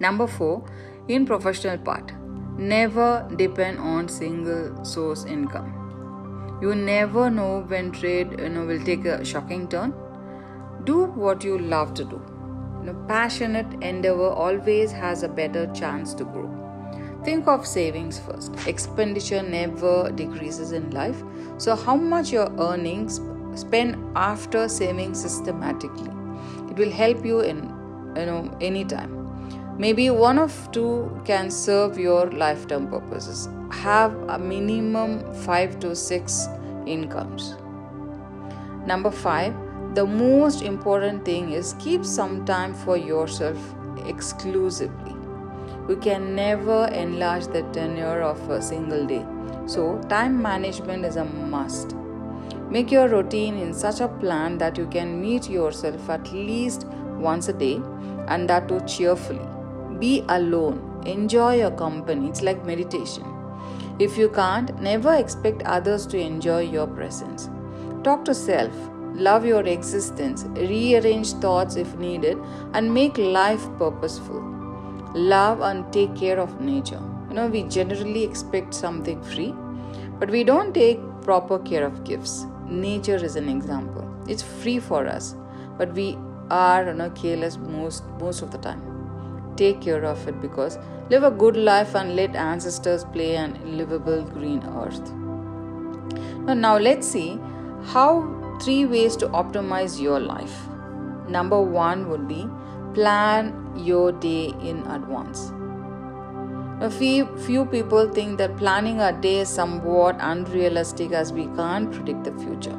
Number 0.00 0.26
4 0.26 0.64
in 1.08 1.26
professional 1.26 1.78
part 1.78 2.12
never 2.58 3.28
depend 3.36 3.78
on 3.78 4.08
single 4.08 4.84
source 4.84 5.24
income. 5.24 6.58
You 6.62 6.74
never 6.74 7.30
know 7.30 7.64
when 7.66 7.90
trade 7.92 8.40
you 8.40 8.48
know 8.48 8.66
will 8.66 8.84
take 8.84 9.04
a 9.04 9.24
shocking 9.24 9.68
turn. 9.68 9.94
Do 10.84 11.04
what 11.04 11.44
you 11.44 11.58
love 11.58 11.94
to 11.94 12.04
do. 12.04 12.20
You 12.80 12.92
know, 12.92 13.04
passionate 13.08 13.82
endeavor 13.82 14.28
always 14.28 14.92
has 14.92 15.22
a 15.22 15.28
better 15.28 15.66
chance 15.72 16.14
to 16.14 16.24
grow 16.24 16.63
think 17.24 17.48
of 17.48 17.66
savings 17.66 18.18
first 18.18 18.54
expenditure 18.66 19.42
never 19.42 20.10
decreases 20.12 20.72
in 20.72 20.90
life 20.90 21.22
so 21.58 21.74
how 21.74 21.96
much 21.96 22.32
your 22.32 22.50
earnings 22.60 23.20
spend 23.54 23.96
after 24.16 24.68
saving 24.68 25.14
systematically 25.14 26.10
it 26.70 26.76
will 26.76 26.90
help 26.90 27.24
you 27.24 27.40
in 27.40 27.62
you 28.16 28.26
know 28.26 28.56
anytime 28.60 29.24
Maybe 29.76 30.08
one 30.08 30.38
of 30.38 30.70
two 30.70 31.20
can 31.24 31.50
serve 31.50 31.98
your 31.98 32.30
lifetime 32.30 32.86
purposes. 32.86 33.48
Have 33.72 34.14
a 34.28 34.38
minimum 34.38 35.34
5 35.42 35.80
to 35.80 35.96
6 35.96 36.48
incomes. 36.86 37.56
Number 38.86 39.10
5, 39.10 39.96
the 39.96 40.06
most 40.06 40.62
important 40.62 41.24
thing 41.24 41.50
is 41.50 41.74
keep 41.80 42.04
some 42.04 42.44
time 42.44 42.72
for 42.72 42.96
yourself 42.96 43.58
exclusively. 44.06 45.13
You 45.88 45.96
can 45.96 46.34
never 46.34 46.86
enlarge 46.86 47.46
the 47.46 47.62
tenure 47.72 48.22
of 48.22 48.48
a 48.50 48.60
single 48.62 49.06
day. 49.06 49.24
So, 49.66 49.98
time 50.08 50.40
management 50.40 51.04
is 51.04 51.16
a 51.16 51.24
must. 51.24 51.94
Make 52.70 52.90
your 52.90 53.08
routine 53.08 53.56
in 53.56 53.74
such 53.74 54.00
a 54.00 54.08
plan 54.08 54.58
that 54.58 54.78
you 54.78 54.86
can 54.86 55.20
meet 55.20 55.48
yourself 55.48 56.08
at 56.08 56.32
least 56.32 56.86
once 57.18 57.48
a 57.48 57.52
day 57.52 57.80
and 58.28 58.48
that 58.48 58.68
too 58.68 58.80
cheerfully 58.86 59.46
be 59.98 60.24
alone. 60.28 61.02
Enjoy 61.06 61.56
your 61.56 61.70
company. 61.70 62.28
It's 62.28 62.42
like 62.42 62.64
meditation. 62.64 63.24
If 63.98 64.16
you 64.18 64.28
can't, 64.28 64.80
never 64.80 65.14
expect 65.14 65.62
others 65.62 66.06
to 66.08 66.18
enjoy 66.18 66.62
your 66.62 66.86
presence. 66.86 67.48
Talk 68.02 68.24
to 68.24 68.34
self. 68.34 68.74
Love 69.14 69.46
your 69.46 69.62
existence. 69.62 70.44
Rearrange 70.56 71.32
thoughts 71.34 71.76
if 71.76 71.94
needed 71.96 72.38
and 72.72 72.92
make 72.92 73.16
life 73.18 73.64
purposeful. 73.78 74.53
Love 75.14 75.60
and 75.60 75.92
take 75.92 76.14
care 76.16 76.38
of 76.38 76.60
nature. 76.60 77.02
You 77.28 77.34
know, 77.34 77.46
we 77.46 77.62
generally 77.64 78.24
expect 78.24 78.74
something 78.74 79.22
free, 79.22 79.54
but 80.18 80.30
we 80.30 80.44
don't 80.44 80.74
take 80.74 81.00
proper 81.22 81.58
care 81.58 81.84
of 81.84 82.04
gifts. 82.04 82.46
Nature 82.66 83.16
is 83.16 83.36
an 83.36 83.48
example. 83.48 84.08
It's 84.28 84.42
free 84.42 84.78
for 84.78 85.06
us, 85.06 85.36
but 85.78 85.92
we 85.94 86.18
are 86.50 86.86
you 86.86 86.94
know, 86.94 87.10
careless 87.10 87.56
most 87.56 88.04
most 88.20 88.42
of 88.42 88.50
the 88.50 88.58
time 88.58 88.94
take 89.56 89.80
care 89.80 90.04
of 90.04 90.26
it 90.28 90.40
because 90.40 90.78
live 91.10 91.22
a 91.22 91.30
good 91.30 91.56
life 91.56 91.94
and 91.94 92.16
let 92.16 92.34
ancestors 92.34 93.04
play 93.04 93.36
an 93.36 93.76
livable 93.76 94.22
green 94.22 94.62
earth. 94.64 95.12
Now, 96.46 96.54
now 96.54 96.78
let's 96.78 97.06
see 97.06 97.38
how 97.84 98.58
three 98.62 98.86
ways 98.86 99.16
to 99.16 99.28
optimize 99.28 100.00
your 100.00 100.20
life. 100.20 100.66
Number 101.28 101.60
one 101.60 102.08
would 102.10 102.28
be 102.28 102.46
plan 102.94 103.52
your 103.76 104.12
day 104.12 104.54
in 104.62 104.78
advance. 104.86 105.52
A 106.80 106.90
few, 106.90 107.26
few 107.38 107.66
people 107.66 108.08
think 108.08 108.38
that 108.38 108.56
planning 108.56 109.00
a 109.00 109.12
day 109.12 109.40
is 109.40 109.48
somewhat 109.48 110.16
unrealistic 110.20 111.12
as 111.12 111.32
we 111.32 111.46
can't 111.56 111.92
predict 111.92 112.24
the 112.24 112.32
future. 112.32 112.78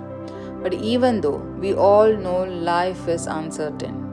But 0.64 0.74
even 0.74 1.22
though 1.22 1.38
we 1.60 1.74
all 1.74 2.16
know 2.16 2.44
life 2.44 3.08
is 3.08 3.28
uncertain, 3.28 4.06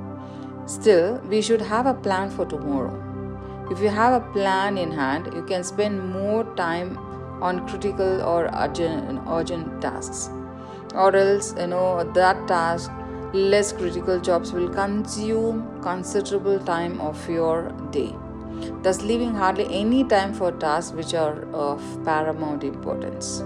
Still, 0.66 1.21
we 1.28 1.42
should 1.42 1.61
have 1.61 1.87
a 1.87 1.94
plan 1.94 2.30
for 2.30 2.47
tomorrow. 2.47 2.97
If 3.71 3.80
you 3.80 3.88
have 3.88 4.14
a 4.14 4.32
plan 4.32 4.78
in 4.78 4.92
hand, 4.92 5.28
you 5.35 5.42
can 5.42 5.64
spend 5.64 6.12
more 6.12 6.44
time 6.54 6.97
on 7.42 7.66
critical 7.68 8.23
or 8.23 8.49
urgent, 8.54 9.21
urgent 9.28 9.82
tasks. 9.82 10.30
Or 10.94 11.14
else, 11.16 11.54
you 11.59 11.66
know, 11.66 12.04
that 12.14 12.47
task, 12.47 12.90
less 13.32 13.72
critical 13.72 14.20
jobs 14.20 14.52
will 14.52 14.68
consume 14.68 15.80
considerable 15.82 16.58
time 16.60 17.00
of 17.00 17.28
your 17.28 17.72
day, 17.90 18.14
thus 18.82 19.02
leaving 19.02 19.34
hardly 19.34 19.66
any 19.74 20.04
time 20.04 20.34
for 20.34 20.52
tasks 20.52 20.92
which 20.92 21.14
are 21.14 21.44
of 21.52 21.82
paramount 22.04 22.64
importance. 22.64 23.40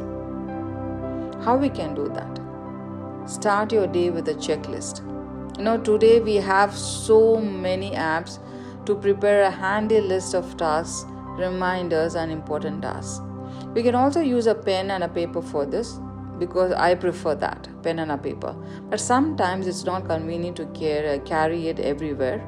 How 1.45 1.57
we 1.57 1.69
can 1.69 1.95
do 1.95 2.09
that? 2.09 2.41
Start 3.31 3.73
your 3.73 3.87
day 3.87 4.11
with 4.11 4.29
a 4.29 4.35
checklist 4.35 5.07
you 5.59 5.65
know 5.65 5.79
today 5.79 6.21
we 6.21 6.35
have 6.35 6.77
so 6.77 7.41
many 7.41 7.93
apps 7.93 8.39
to 8.85 8.95
prepare 8.95 9.45
a 9.45 9.51
handy 9.51 10.01
list 10.01 10.35
of 10.35 10.57
tasks 10.59 11.07
reminders 11.39 12.15
and 12.15 12.31
important 12.31 12.83
tasks 12.83 13.23
we 13.73 13.83
can 13.83 13.95
also 13.95 14.21
use 14.21 14.47
a 14.47 14.55
pen 14.55 14.91
and 14.91 15.03
a 15.03 15.09
paper 15.09 15.41
for 15.41 15.65
this 15.65 15.99
because 16.39 16.73
i 16.73 16.95
prefer 16.95 17.35
that 17.35 17.69
pen 17.83 17.99
and 17.99 18.13
a 18.13 18.19
paper. 18.19 18.55
But 18.91 19.01
sometimes 19.01 19.67
it's 19.67 19.85
not 19.85 20.07
convenient 20.07 20.57
to 20.57 20.67
carry, 20.67 21.69
it 21.69 21.81
everywhere. 21.81 22.47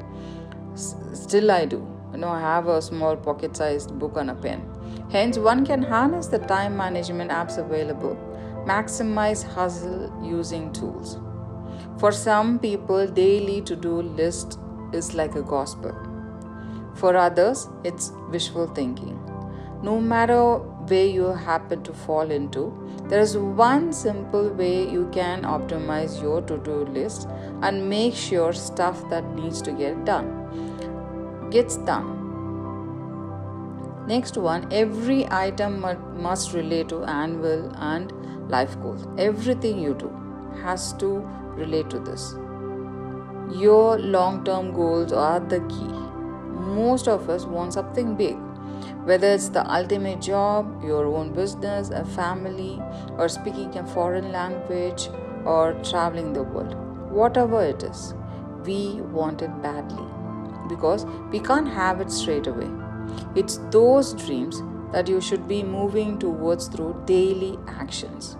Still 0.75 1.50
i 1.50 1.64
do. 1.64 1.87
You 2.12 2.18
know 2.18 2.28
i 2.28 2.40
have 2.40 2.68
a 2.68 2.80
small 2.80 3.16
pocket 3.16 3.57
sized 3.57 3.99
book 3.99 4.16
and 4.16 4.30
a 4.30 4.35
pen. 4.35 4.62
Hence 5.11 5.38
one 5.38 5.64
can 5.66 5.83
harness 5.83 6.26
the 6.26 6.38
time 6.38 6.76
management 6.76 7.30
apps 7.30 7.59
available 7.59 8.16
maximize 8.68 9.42
hustle 9.42 10.12
using 10.23 10.73
tools. 10.73 11.18
For 11.99 12.12
some 12.12 12.59
people, 12.59 13.07
daily 13.07 13.61
to-do 13.62 14.02
list 14.02 14.59
is 14.92 15.14
like 15.14 15.35
a 15.35 15.42
gospel. 15.42 15.95
For 16.95 17.16
others, 17.16 17.66
it's 17.85 18.12
wishful 18.30 18.66
thinking. 18.68 19.18
No 19.83 20.00
matter 20.00 20.59
where 20.88 21.07
you 21.07 21.26
happen 21.26 21.83
to 21.85 21.92
fall 21.92 22.30
into, 22.30 22.73
there 23.09 23.21
is 23.21 23.37
one 23.37 23.92
simple 23.92 24.49
way 24.50 24.88
you 24.88 25.09
can 25.12 25.42
optimize 25.42 26.21
your 26.23 26.42
to-do 26.42 26.85
list 26.87 27.28
and 27.62 27.88
make 27.88 28.14
sure 28.14 28.52
stuff 28.52 29.09
that 29.11 29.25
needs 29.35 29.62
to 29.62 29.73
get 29.73 30.04
done 30.04 30.38
gets 31.50 31.76
done. 31.78 32.14
Next 34.07 34.37
one, 34.38 34.66
every 34.73 35.26
item 35.30 35.80
must 36.23 36.54
relate 36.54 36.88
to 36.88 37.04
annual 37.04 37.71
and 37.76 38.12
life 38.50 38.80
goals. 38.80 39.07
Everything 39.18 39.78
you 39.78 39.95
do 39.95 40.11
has 40.62 40.95
to 40.95 41.18
relate 41.54 41.90
to 41.90 41.99
this. 41.99 42.35
Your 43.54 43.99
long 43.99 44.45
term 44.45 44.73
goals 44.73 45.12
are 45.12 45.40
the 45.40 45.61
key. 45.68 45.92
Most 46.78 47.09
of 47.09 47.28
us 47.28 47.45
want 47.45 47.75
something 47.75 48.14
big, 48.14 48.37
whether 49.09 49.29
it's 49.29 49.49
the 49.49 49.65
ultimate 49.79 50.21
job, 50.21 50.85
your 50.85 51.07
own 51.07 51.33
business, 51.33 51.91
a 51.91 52.05
family, 52.05 52.81
or 53.17 53.29
speaking 53.29 53.77
a 53.79 53.87
foreign 53.95 54.31
language, 54.33 55.09
or 55.45 55.73
traveling 55.91 56.33
the 56.33 56.43
world. 56.43 56.75
Whatever 57.11 57.62
it 57.65 57.83
is, 57.83 58.15
we 58.65 59.00
want 59.19 59.43
it 59.43 59.62
badly 59.62 60.07
because 60.69 61.07
we 61.33 61.41
can't 61.41 61.69
have 61.69 62.03
it 62.03 62.11
straight 62.11 62.47
away. 62.47 62.71
It's 63.35 63.59
those 63.71 64.12
dreams 64.12 64.62
that 64.93 65.09
you 65.09 65.21
should 65.21 65.49
be 65.49 65.62
moving 65.62 66.19
towards 66.19 66.69
through 66.69 67.03
daily 67.07 67.59
actions. 67.67 68.37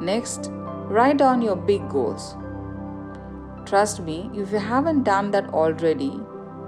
Next, 0.00 0.50
Write 0.88 1.16
down 1.16 1.42
your 1.42 1.56
big 1.56 1.88
goals. 1.88 2.36
Trust 3.64 3.98
me, 4.02 4.30
if 4.34 4.52
you 4.52 4.58
haven't 4.58 5.02
done 5.02 5.32
that 5.32 5.48
already, 5.48 6.20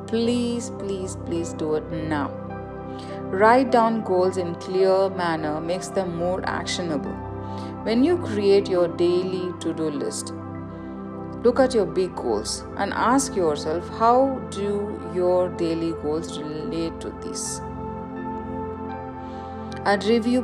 please, 0.08 0.70
please, 0.70 1.16
please 1.25 1.52
do 1.52 1.76
it 1.76 1.88
now. 1.92 2.38
Write 3.30 3.70
down 3.70 4.02
goals 4.04 4.38
in 4.38 4.54
clear 4.54 5.11
manner 5.11 5.61
makes 5.61 5.88
them 5.88 6.16
more 6.16 6.40
actionable. 6.47 7.12
When 7.82 8.02
you 8.02 8.16
create 8.16 8.70
your 8.70 8.88
daily 8.88 9.52
to-do 9.61 9.90
list, 9.90 10.32
look 11.44 11.61
at 11.61 11.75
your 11.75 11.85
big 11.85 12.16
goals 12.16 12.64
and 12.78 12.90
ask 12.94 13.37
yourself 13.37 13.87
how 13.99 14.40
do 14.50 14.99
your 15.14 15.50
daily 15.50 15.92
goals 16.02 16.38
relate 16.38 16.99
to 17.02 17.11
this? 17.23 17.61
And 19.85 20.02
review 20.04 20.42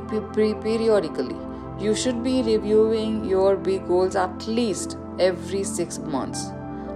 periodically 0.63 1.37
you 1.79 1.95
should 1.95 2.23
be 2.23 2.43
reviewing 2.43 3.25
your 3.25 3.57
big 3.57 3.89
goals 3.89 4.15
at 4.15 4.47
least 4.47 4.99
every 5.19 5.65
six 5.65 5.99
months, 5.99 6.51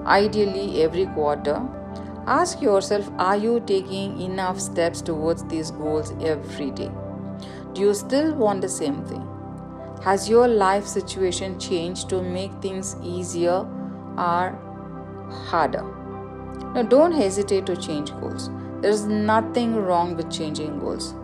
ideally 0.04 0.83
every 0.83 1.07
quarter, 1.07 1.66
Ask 2.28 2.61
yourself 2.61 3.08
are 3.18 3.38
you 3.38 3.58
taking 3.61 4.20
enough 4.20 4.61
steps 4.61 5.00
towards 5.00 5.44
these 5.44 5.70
goals 5.70 6.12
every 6.20 6.70
day? 6.70 6.90
Do 7.73 7.80
you 7.80 7.94
still 7.94 8.35
want 8.35 8.61
the 8.61 8.68
same 8.68 9.02
thing? 9.06 9.26
Has 10.02 10.28
your 10.28 10.47
life 10.47 10.87
situation 10.87 11.58
changed 11.58 12.11
to 12.11 12.20
make 12.20 12.52
things 12.61 12.97
easier 13.02 13.66
or 14.18 14.58
harder? 15.47 15.82
Now, 16.75 16.82
don't 16.82 17.12
hesitate 17.12 17.64
to 17.64 17.76
change 17.76 18.11
goals. 18.20 18.50
There 18.82 18.90
is 18.90 19.06
nothing 19.06 19.76
wrong 19.76 20.14
with 20.14 20.30
changing 20.30 20.80
goals. 20.80 21.14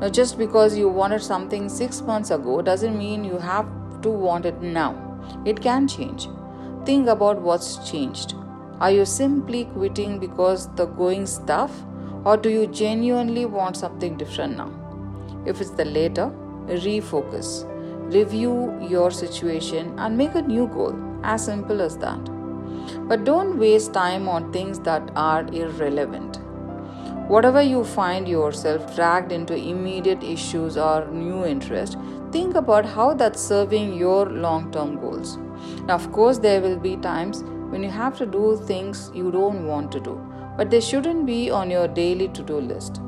Now, 0.00 0.08
just 0.08 0.38
because 0.38 0.78
you 0.78 0.88
wanted 0.88 1.22
something 1.22 1.68
six 1.68 2.00
months 2.00 2.30
ago 2.30 2.62
doesn't 2.62 2.96
mean 2.96 3.22
you 3.22 3.36
have 3.36 3.66
to 4.00 4.08
want 4.08 4.46
it 4.46 4.62
now. 4.62 4.94
It 5.44 5.60
can 5.60 5.86
change. 5.86 6.26
Think 6.86 7.08
about 7.08 7.42
what's 7.42 7.90
changed. 7.90 8.34
Are 8.80 8.90
you 8.90 9.04
simply 9.04 9.66
quitting 9.66 10.18
because 10.18 10.68
the 10.74 10.86
going 10.86 11.26
stuff, 11.26 11.70
or 12.24 12.36
do 12.36 12.50
you 12.50 12.66
genuinely 12.66 13.44
want 13.46 13.76
something 13.76 14.16
different 14.16 14.56
now? 14.56 14.72
If 15.46 15.60
it's 15.60 15.70
the 15.70 15.84
latter, 15.84 16.32
refocus, 16.66 17.64
review 18.12 18.76
your 18.88 19.10
situation, 19.10 19.94
and 19.98 20.18
make 20.18 20.34
a 20.34 20.42
new 20.42 20.66
goal. 20.66 20.94
As 21.22 21.44
simple 21.44 21.80
as 21.80 21.96
that. 21.98 22.18
But 23.08 23.24
don't 23.24 23.58
waste 23.58 23.94
time 23.94 24.28
on 24.28 24.52
things 24.52 24.78
that 24.80 25.10
are 25.16 25.46
irrelevant. 25.52 26.40
Whatever 27.28 27.62
you 27.62 27.84
find 27.84 28.28
yourself 28.28 28.94
dragged 28.94 29.32
into 29.32 29.56
immediate 29.56 30.22
issues 30.22 30.76
or 30.76 31.06
new 31.10 31.46
interest, 31.46 31.96
think 32.32 32.54
about 32.54 32.84
how 32.84 33.14
that's 33.14 33.40
serving 33.40 33.94
your 33.94 34.26
long 34.26 34.70
term 34.70 34.96
goals. 35.00 35.38
Now, 35.86 35.94
of 35.94 36.12
course, 36.12 36.36
there 36.38 36.60
will 36.60 36.76
be 36.76 36.96
times 36.96 37.42
when 37.74 37.82
you 37.82 37.90
have 37.90 38.16
to 38.16 38.24
do 38.24 38.56
things 38.66 39.10
you 39.12 39.32
don't 39.32 39.66
want 39.66 39.90
to 39.90 39.98
do, 39.98 40.12
but 40.56 40.70
they 40.70 40.80
shouldn't 40.80 41.26
be 41.26 41.50
on 41.50 41.70
your 41.72 41.88
daily 41.88 42.28
to 42.28 42.42
do 42.50 42.58
list. 42.60 43.00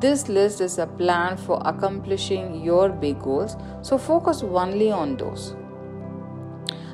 This 0.00 0.26
list 0.30 0.62
is 0.62 0.78
a 0.78 0.86
plan 0.86 1.36
for 1.36 1.60
accomplishing 1.66 2.64
your 2.64 2.88
big 2.88 3.20
goals, 3.20 3.56
so 3.82 3.98
focus 3.98 4.42
only 4.42 4.90
on 4.90 5.18
those. 5.18 5.54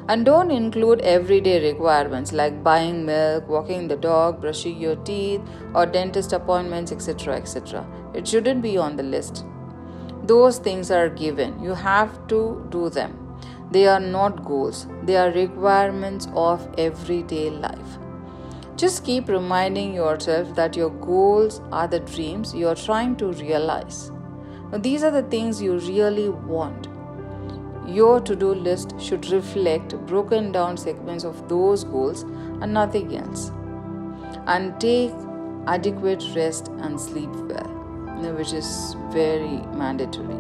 And 0.09 0.25
don't 0.25 0.51
include 0.51 1.01
everyday 1.03 1.73
requirements 1.73 2.33
like 2.33 2.65
buying 2.65 3.07
milk, 3.07 3.49
walking 3.49 3.87
the 3.87 3.97
dog, 3.97 4.41
brushing 4.41 4.77
your 4.77 4.97
teeth, 4.97 5.41
or 5.75 5.87
dentist 5.87 6.33
appointments, 6.33 6.91
etc. 6.91 7.37
etc. 7.37 7.87
It 8.15 8.27
shouldn't 8.27 8.63
be 8.63 8.77
on 8.77 8.97
the 8.97 9.05
list. 9.05 9.45
Those 10.25 10.59
things 10.59 10.91
are 10.91 11.09
given. 11.09 11.63
You 11.63 11.75
have 11.75 12.27
to 12.29 12.67
do 12.71 12.91
them. 12.91 13.26
They 13.71 13.87
are 13.87 14.01
not 14.01 14.45
goals, 14.45 14.87
they 15.03 15.17
are 15.17 15.31
requirements 15.31 16.29
of 16.35 16.69
everyday 16.79 17.51
life. 17.51 17.99
Just 18.77 19.05
keep 19.05 19.29
reminding 19.29 19.95
yourself 19.95 20.55
that 20.55 20.77
your 20.77 20.91
goals 20.91 21.61
are 21.73 21.89
the 21.89 22.01
dreams 22.01 22.55
you 22.55 22.69
are 22.69 22.75
trying 22.75 23.17
to 23.17 23.33
realize. 23.33 24.11
Now, 24.71 24.79
these 24.79 25.03
are 25.03 25.11
the 25.11 25.23
things 25.23 25.63
you 25.63 25.79
really 25.79 26.29
want 26.29 26.89
your 27.87 28.21
to 28.21 28.35
do 28.35 28.53
list 28.53 29.01
should 29.01 29.31
reflect 29.31 29.97
broken 30.07 30.51
down 30.53 30.77
segments 30.77 31.25
of 31.25 31.49
those 31.49 31.85
goals 31.85 32.23
and 32.23 32.73
nothing 32.73 33.17
else. 33.17 33.53
And 34.47 34.79
take 34.81 35.13
adequate 35.67 36.23
rest 36.35 36.69
and 36.79 37.01
sleep 37.01 37.31
well, 37.31 38.35
which 38.35 38.53
is 38.53 38.97
very 39.11 39.59
mandatory. 39.75 40.37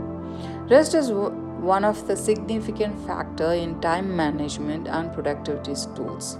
Rest 0.68 0.95
is 0.95 1.11
one 1.60 1.84
of 1.84 2.06
the 2.06 2.16
significant 2.16 3.06
factor 3.06 3.52
in 3.52 3.80
time 3.80 4.14
management 4.16 4.88
and 4.88 5.12
productivity 5.12 5.75
tools. 5.94 6.38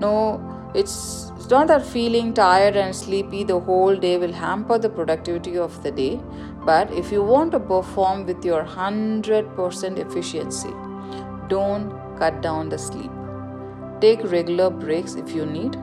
No, 0.00 0.40
it's, 0.74 1.32
it's 1.36 1.48
not 1.48 1.66
that 1.68 1.84
feeling 1.84 2.32
tired 2.32 2.76
and 2.76 2.94
sleepy 2.94 3.44
the 3.44 3.58
whole 3.58 3.96
day 3.96 4.18
will 4.18 4.32
hamper 4.32 4.78
the 4.78 4.88
productivity 4.88 5.58
of 5.58 5.82
the 5.82 5.90
day, 5.90 6.20
but 6.64 6.92
if 6.92 7.10
you 7.10 7.22
want 7.22 7.52
to 7.52 7.60
perform 7.60 8.26
with 8.26 8.44
your 8.44 8.64
100% 8.64 9.98
efficiency, 9.98 10.70
don't 11.48 11.90
cut 12.18 12.40
down 12.42 12.68
the 12.68 12.78
sleep. 12.78 13.10
Take 14.00 14.22
regular 14.30 14.70
breaks 14.70 15.14
if 15.14 15.32
you 15.32 15.44
need, 15.44 15.76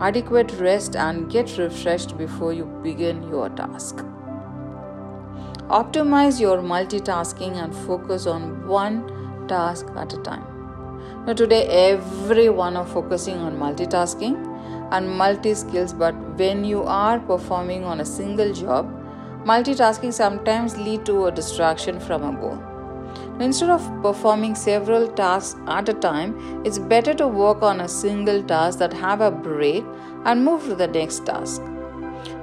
adequate 0.00 0.52
rest, 0.52 0.96
and 0.96 1.30
get 1.30 1.58
refreshed 1.58 2.16
before 2.16 2.52
you 2.52 2.64
begin 2.82 3.22
your 3.24 3.48
task. 3.50 4.04
Optimize 5.80 6.38
your 6.38 6.58
multitasking 6.58 7.56
and 7.56 7.74
focus 7.74 8.26
on 8.26 8.66
one 8.66 8.96
task 9.48 9.86
at 9.96 10.12
a 10.12 10.18
time. 10.18 10.44
Now, 11.26 11.32
today, 11.32 11.66
everyone 11.66 12.76
are 12.76 12.86
focusing 12.86 13.38
on 13.38 13.56
multitasking 13.56 14.36
and 14.92 15.08
multi 15.08 15.54
skills, 15.54 15.92
but 15.92 16.14
when 16.38 16.64
you 16.64 16.82
are 16.82 17.18
performing 17.20 17.84
on 17.84 18.00
a 18.00 18.04
single 18.04 18.52
job, 18.52 18.92
Multitasking 19.44 20.12
sometimes 20.12 20.76
lead 20.76 21.04
to 21.04 21.26
a 21.26 21.32
distraction 21.32 21.98
from 21.98 22.22
a 22.22 22.40
goal. 22.40 22.56
Now, 23.38 23.44
Instead 23.44 23.70
of 23.70 23.82
performing 24.00 24.54
several 24.54 25.08
tasks 25.08 25.58
at 25.66 25.88
a 25.88 25.94
time, 25.94 26.62
it's 26.64 26.78
better 26.78 27.12
to 27.14 27.26
work 27.26 27.60
on 27.60 27.80
a 27.80 27.88
single 27.88 28.40
task 28.44 28.78
that 28.78 28.92
have 28.92 29.20
a 29.20 29.32
break 29.32 29.84
and 30.24 30.44
move 30.44 30.62
to 30.66 30.76
the 30.76 30.86
next 30.86 31.26
task. 31.26 31.60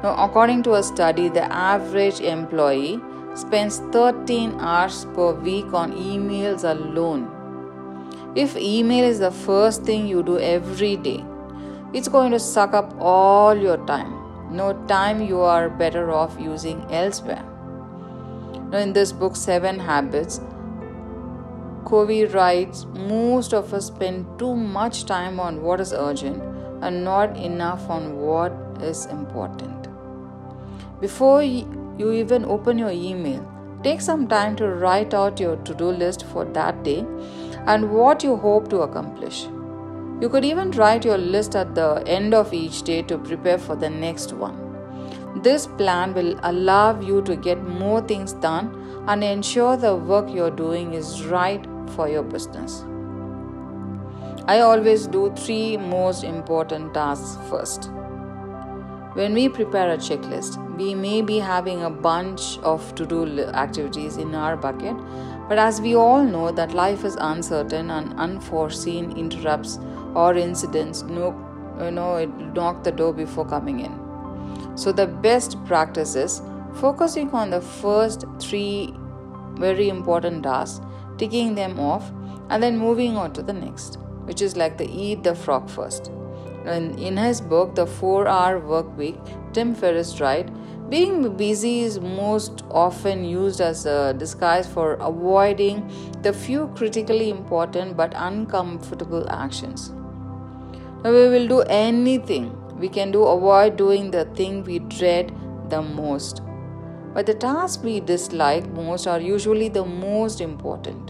Now, 0.04 0.14
according 0.18 0.64
to 0.64 0.74
a 0.74 0.84
study, 0.84 1.30
the 1.30 1.44
average 1.54 2.20
employee 2.20 3.00
spends 3.36 3.80
13 3.92 4.60
hours 4.60 5.06
per 5.14 5.34
week 5.34 5.74
on 5.74 5.94
emails 5.94 6.64
alone. 6.64 7.28
If 8.36 8.56
email 8.58 9.04
is 9.04 9.20
the 9.20 9.32
first 9.32 9.84
thing 9.84 10.08
you 10.08 10.24
do 10.24 10.40
every 10.40 10.96
day, 10.96 11.24
it's 11.94 12.08
going 12.08 12.32
to 12.32 12.40
suck 12.40 12.74
up 12.74 12.94
all 13.00 13.56
your 13.56 13.78
time 13.86 14.20
no 14.52 14.74
time 14.88 15.22
you 15.22 15.42
are 15.42 15.70
better 15.70 16.12
off 16.12 16.36
using 16.40 16.84
elsewhere. 16.92 17.44
Now, 18.72 18.80
in 18.80 18.94
this 18.94 19.12
book, 19.12 19.36
Seven 19.36 19.80
Habits, 19.80 20.42
Covey 21.86 22.26
writes 22.26 22.86
most 22.86 23.54
of 23.54 23.74
us 23.74 23.88
spend 23.88 24.40
too 24.40 24.56
much 24.56 25.06
time 25.06 25.40
on 25.40 25.62
what 25.62 25.80
is 25.80 25.94
urgent 25.94 26.42
and 26.82 27.04
not 27.04 27.38
enough 27.38 27.90
on 27.90 28.18
what 28.18 28.52
is 28.82 29.06
important. 29.08 29.88
Before 31.00 31.44
you 32.00 32.12
even 32.12 32.46
open 32.46 32.78
your 32.80 32.92
email, 32.92 33.46
take 33.84 34.02
some 34.02 34.28
time 34.28 34.56
to 34.56 34.68
write 34.68 35.14
out 35.14 35.40
your 35.40 35.58
to 35.58 35.76
do 35.76 35.92
list 35.92 36.26
for 36.28 36.46
that 36.46 36.84
day 36.84 37.06
and 37.68 37.92
what 37.92 38.24
you 38.24 38.36
hope 38.36 38.70
to 38.70 38.80
accomplish. 38.80 39.44
You 40.22 40.30
could 40.30 40.46
even 40.46 40.72
write 40.72 41.06
your 41.06 41.18
list 41.18 41.56
at 41.56 41.76
the 41.76 42.04
end 42.08 42.34
of 42.34 42.54
each 42.54 42.84
day 42.84 43.02
to 43.04 43.18
prepare 43.18 43.58
for 43.58 43.76
the 43.76 43.90
next 43.90 44.34
one. 44.34 44.66
This 45.44 45.68
plan 45.68 46.14
will 46.14 46.40
allow 46.44 47.00
you 47.00 47.22
to 47.22 47.36
get 47.36 47.62
more 47.64 48.02
things 48.02 48.34
done 48.34 49.04
and 49.08 49.24
ensure 49.24 49.78
the 49.78 49.96
work 49.96 50.30
you're 50.30 50.52
doing 50.52 50.94
is 50.94 51.24
right 51.26 51.66
for 51.96 52.10
your 52.10 52.24
business. 52.24 52.84
I 54.48 54.62
always 54.62 55.06
do 55.06 55.32
three 55.36 55.78
most 55.78 56.24
important 56.24 56.94
tasks 56.94 57.38
first. 57.50 57.92
When 59.14 59.34
we 59.34 59.50
prepare 59.50 59.90
a 59.92 59.98
checklist, 59.98 60.58
we 60.78 60.94
may 60.94 61.24
be 61.24 61.40
having 61.40 61.82
a 61.82 61.90
bunch 61.90 62.60
of 62.60 62.94
to 62.94 63.08
do 63.08 63.40
activities 63.40 64.18
in 64.18 64.36
our 64.36 64.56
bucket, 64.56 64.96
but 65.48 65.58
as 65.58 65.82
we 65.82 65.96
all 65.96 66.24
know 66.24 66.52
that 66.52 66.76
life 66.76 67.04
is 67.04 67.18
uncertain 67.20 67.90
and 67.90 68.14
unforeseen 68.20 69.18
interrupts 69.18 69.80
or 70.14 70.36
incidents 70.36 71.02
no 71.04 71.34
you 71.82 71.90
know 71.90 72.18
it 72.18 72.30
knock 72.54 72.84
the 72.84 72.92
door 72.92 73.12
before 73.12 73.46
coming 73.46 73.80
in. 73.80 74.78
So 74.78 74.92
the 74.92 75.08
best 75.08 75.58
practice 75.66 76.16
is 76.16 76.42
focusing 76.76 77.32
on 77.32 77.50
the 77.50 77.62
first 77.62 78.26
three 78.40 78.94
very 79.56 79.90
important 79.90 80.44
tasks 80.44 80.86
ticking 81.18 81.56
them 81.56 81.80
off 81.80 82.12
and 82.50 82.62
then 82.62 82.78
moving 82.78 83.18
on 83.18 83.34
to 83.34 83.42
the 83.42 83.54
next 83.54 83.98
which 84.26 84.42
is 84.42 84.56
like 84.56 84.78
the 84.78 84.88
eat 84.88 85.24
the 85.24 85.34
frog 85.34 85.70
first 85.70 86.12
in, 86.66 87.18
his 87.18 87.42
book 87.42 87.76
the 87.76 87.86
4 87.86 88.28
hour 88.28 88.60
work 88.60 88.98
week 88.98 89.18
tim 89.54 89.74
ferriss 89.74 90.20
writes 90.20 90.52
being 90.90 91.38
busy 91.38 91.82
is 91.82 92.00
most 92.00 92.64
often 92.72 93.24
used 93.24 93.62
as 93.62 93.86
a 93.86 94.14
disguise 94.18 94.66
for 94.68 94.94
avoiding 94.96 95.88
the 96.24 96.34
few 96.34 96.68
critically 96.76 97.30
important 97.30 97.96
but 97.96 98.12
uncomfortable 98.16 99.30
actions. 99.30 99.92
Now 101.04 101.12
we 101.12 101.30
will 101.30 101.48
do 101.48 101.62
anything 101.62 102.56
we 102.80 102.90
can 102.90 103.12
do 103.12 103.24
avoid 103.24 103.78
doing 103.78 104.10
the 104.10 104.26
thing 104.26 104.64
we 104.64 104.80
dread 104.80 105.32
the 105.70 105.82
most. 105.82 106.42
But 107.14 107.28
the 107.28 107.36
tasks 107.36 107.84
we 107.84 108.00
dislike 108.00 108.68
most 108.72 109.06
are 109.06 109.20
usually 109.20 109.70
the 109.70 109.86
most 109.86 110.42
important. 110.42 111.09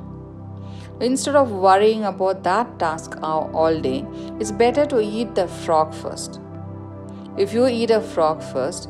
Instead 1.01 1.35
of 1.35 1.51
worrying 1.51 2.03
about 2.03 2.43
that 2.43 2.77
task 2.77 3.17
all 3.23 3.79
day, 3.79 4.05
it's 4.39 4.51
better 4.51 4.85
to 4.85 4.99
eat 4.99 5.33
the 5.33 5.47
frog 5.47 5.93
first. 5.93 6.41
If 7.37 7.53
you 7.53 7.67
eat 7.67 7.89
a 7.89 8.01
frog 8.01 8.43
first, 8.43 8.89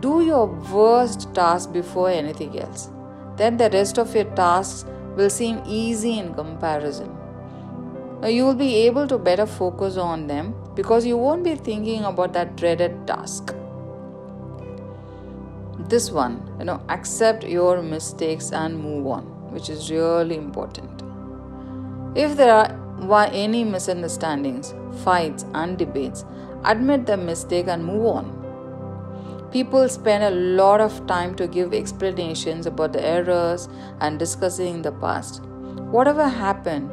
do 0.00 0.20
your 0.22 0.46
worst 0.46 1.34
task 1.34 1.72
before 1.72 2.10
anything 2.10 2.60
else. 2.60 2.90
Then 3.36 3.56
the 3.56 3.70
rest 3.70 3.98
of 3.98 4.14
your 4.14 4.26
tasks 4.36 4.84
will 5.16 5.30
seem 5.30 5.60
easy 5.66 6.18
in 6.18 6.32
comparison. 6.34 7.16
You 8.24 8.44
will 8.44 8.54
be 8.54 8.74
able 8.86 9.08
to 9.08 9.18
better 9.18 9.46
focus 9.46 9.96
on 9.96 10.26
them 10.28 10.54
because 10.74 11.06
you 11.06 11.16
won't 11.16 11.42
be 11.42 11.56
thinking 11.56 12.04
about 12.04 12.32
that 12.34 12.54
dreaded 12.56 13.06
task. 13.06 13.52
This 15.88 16.10
one, 16.10 16.48
you 16.58 16.66
know, 16.66 16.80
accept 16.88 17.44
your 17.44 17.82
mistakes 17.82 18.52
and 18.52 18.78
move 18.78 19.06
on, 19.06 19.24
which 19.52 19.70
is 19.70 19.90
really 19.90 20.36
important. 20.36 20.97
If 22.14 22.36
there 22.36 22.52
are 22.54 23.28
any 23.32 23.64
misunderstandings, 23.64 24.74
fights, 25.04 25.44
and 25.54 25.76
debates, 25.76 26.24
admit 26.64 27.06
the 27.06 27.16
mistake 27.16 27.68
and 27.68 27.84
move 27.84 28.06
on. 28.06 29.48
People 29.52 29.88
spend 29.88 30.24
a 30.24 30.30
lot 30.30 30.80
of 30.80 31.06
time 31.06 31.34
to 31.36 31.46
give 31.46 31.72
explanations 31.72 32.66
about 32.66 32.92
the 32.92 33.04
errors 33.04 33.68
and 34.00 34.18
discussing 34.18 34.82
the 34.82 34.92
past. 34.92 35.42
Whatever 35.90 36.28
happened, 36.28 36.90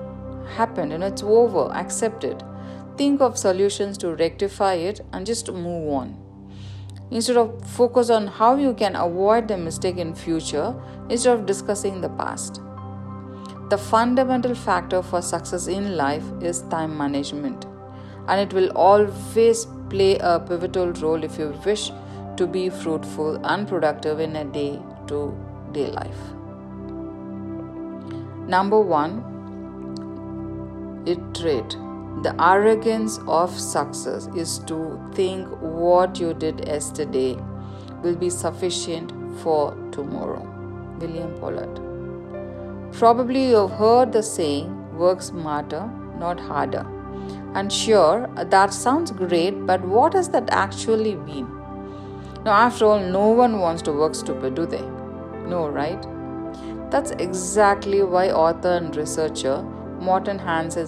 happened 0.55 0.93
and 0.93 1.03
it's 1.03 1.23
over. 1.23 1.71
Accept 1.73 2.23
it. 2.23 2.43
Think 2.97 3.19
of 3.19 3.37
solutions 3.37 3.97
to 3.99 4.15
rectify 4.15 4.75
it 4.75 5.01
and 5.11 5.25
just 5.25 5.51
move 5.51 5.89
on. 5.93 6.21
Instead 7.11 7.37
of 7.37 7.67
focus 7.69 8.09
on 8.09 8.27
how 8.27 8.55
you 8.55 8.73
can 8.73 8.95
avoid 8.95 9.47
the 9.47 9.57
mistake 9.57 9.97
in 9.97 10.15
future 10.15 10.73
instead 11.09 11.37
of 11.37 11.45
discussing 11.45 12.01
the 12.01 12.09
past. 12.09 12.61
The 13.67 13.77
fundamental 13.79 14.53
factor 14.53 15.01
for 15.01 15.23
success 15.23 15.65
in 15.65 15.97
life 15.97 16.23
is 16.39 16.61
time 16.73 16.95
management 16.95 17.65
and 18.27 18.39
it 18.39 18.53
will 18.53 18.69
always 18.71 19.65
play 19.89 20.17
a 20.19 20.39
pivotal 20.39 20.91
role 20.93 21.23
if 21.23 21.39
you 21.39 21.47
wish 21.65 21.91
to 22.37 22.45
be 22.45 22.69
fruitful 22.69 23.43
and 23.43 23.67
productive 23.67 24.19
in 24.19 24.35
a 24.35 24.45
day 24.45 24.79
to 25.07 25.35
day 25.71 25.87
life. 25.87 26.21
Number 28.47 28.79
one, 28.79 29.33
iterate. 31.07 31.77
The 32.21 32.35
arrogance 32.39 33.19
of 33.27 33.59
success 33.59 34.27
is 34.35 34.59
to 34.67 34.99
think 35.15 35.47
what 35.59 36.19
you 36.19 36.33
did 36.33 36.67
yesterday 36.67 37.35
will 38.03 38.15
be 38.15 38.29
sufficient 38.29 39.11
for 39.41 39.75
tomorrow. 39.91 40.43
William 40.99 41.37
Pollard. 41.39 41.84
Probably 42.97 43.49
you 43.49 43.55
have 43.57 43.71
heard 43.71 44.13
the 44.13 44.23
saying 44.23 44.97
work 44.97 45.21
smarter, 45.21 45.89
not 46.17 46.39
harder. 46.39 46.85
And 47.53 47.71
sure, 47.71 48.29
that 48.35 48.73
sounds 48.73 49.11
great, 49.11 49.65
but 49.65 49.81
what 49.81 50.13
does 50.13 50.29
that 50.29 50.49
actually 50.49 51.15
mean? 51.15 51.45
Now, 52.45 52.53
after 52.53 52.85
all, 52.85 52.99
no 52.99 53.27
one 53.29 53.59
wants 53.59 53.81
to 53.83 53.91
work 53.91 54.15
stupid, 54.15 54.55
do 54.55 54.65
they? 54.65 54.83
No, 55.45 55.67
right? 55.67 56.01
That's 56.89 57.11
exactly 57.11 58.01
why 58.01 58.31
author 58.31 58.77
and 58.77 58.95
researcher 58.95 59.61
Morten 59.99 60.39
Hansen 60.39 60.87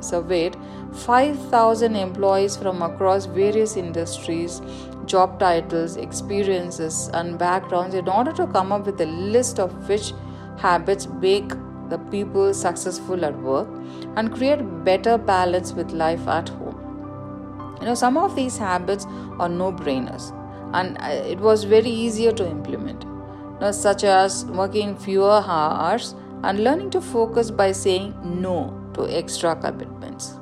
surveyed 0.00 0.56
5,000 0.92 1.96
employees 1.96 2.56
from 2.56 2.82
across 2.82 3.26
various 3.26 3.76
industries, 3.76 4.60
job 5.06 5.38
titles, 5.38 5.96
experiences, 5.96 7.10
and 7.14 7.38
backgrounds 7.38 7.94
in 7.94 8.08
order 8.08 8.32
to 8.32 8.46
come 8.46 8.72
up 8.72 8.86
with 8.86 9.00
a 9.00 9.06
list 9.06 9.58
of 9.58 9.88
which 9.88 10.12
habits 10.58 11.06
make 11.06 11.48
the 11.88 11.98
people 12.10 12.54
successful 12.54 13.24
at 13.24 13.36
work 13.40 13.68
and 14.16 14.32
create 14.32 14.62
better 14.84 15.18
balance 15.18 15.72
with 15.72 15.92
life 15.92 16.26
at 16.26 16.48
home. 16.48 17.76
You 17.80 17.86
know, 17.86 17.94
some 17.94 18.16
of 18.16 18.34
these 18.34 18.56
habits 18.56 19.06
are 19.38 19.48
no 19.48 19.72
brainers 19.72 20.32
and 20.72 20.96
uh, 20.98 21.06
it 21.06 21.38
was 21.38 21.64
very 21.64 21.90
easier 21.90 22.32
to 22.32 22.48
implement, 22.48 23.04
you 23.04 23.58
know, 23.60 23.72
such 23.72 24.04
as 24.04 24.44
working 24.46 24.96
fewer 24.96 25.42
hours 25.46 26.14
and 26.42 26.62
learning 26.64 26.90
to 26.90 27.00
focus 27.00 27.50
by 27.50 27.72
saying 27.72 28.14
no 28.22 28.80
to 28.94 29.08
extra 29.08 29.54
commitments. 29.56 30.34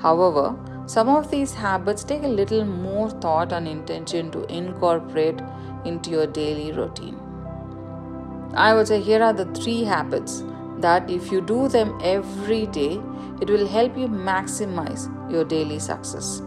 However, 0.00 0.54
some 0.86 1.08
of 1.08 1.30
these 1.30 1.54
habits 1.54 2.04
take 2.04 2.22
a 2.22 2.28
little 2.28 2.64
more 2.64 3.10
thought 3.10 3.52
and 3.52 3.66
intention 3.66 4.30
to 4.32 4.44
incorporate 4.52 5.40
into 5.84 6.10
your 6.10 6.26
daily 6.26 6.72
routine. 6.72 7.18
I 8.54 8.74
would 8.74 8.88
say 8.88 9.00
here 9.00 9.22
are 9.22 9.32
the 9.32 9.46
three 9.46 9.84
habits 9.84 10.44
that 10.78 11.08
if 11.10 11.32
you 11.32 11.40
do 11.40 11.68
them 11.68 11.98
every 12.02 12.66
day, 12.66 13.00
it 13.40 13.48
will 13.48 13.66
help 13.66 13.96
you 13.96 14.06
maximize 14.08 15.08
your 15.30 15.44
daily 15.44 15.78
success. 15.78 16.40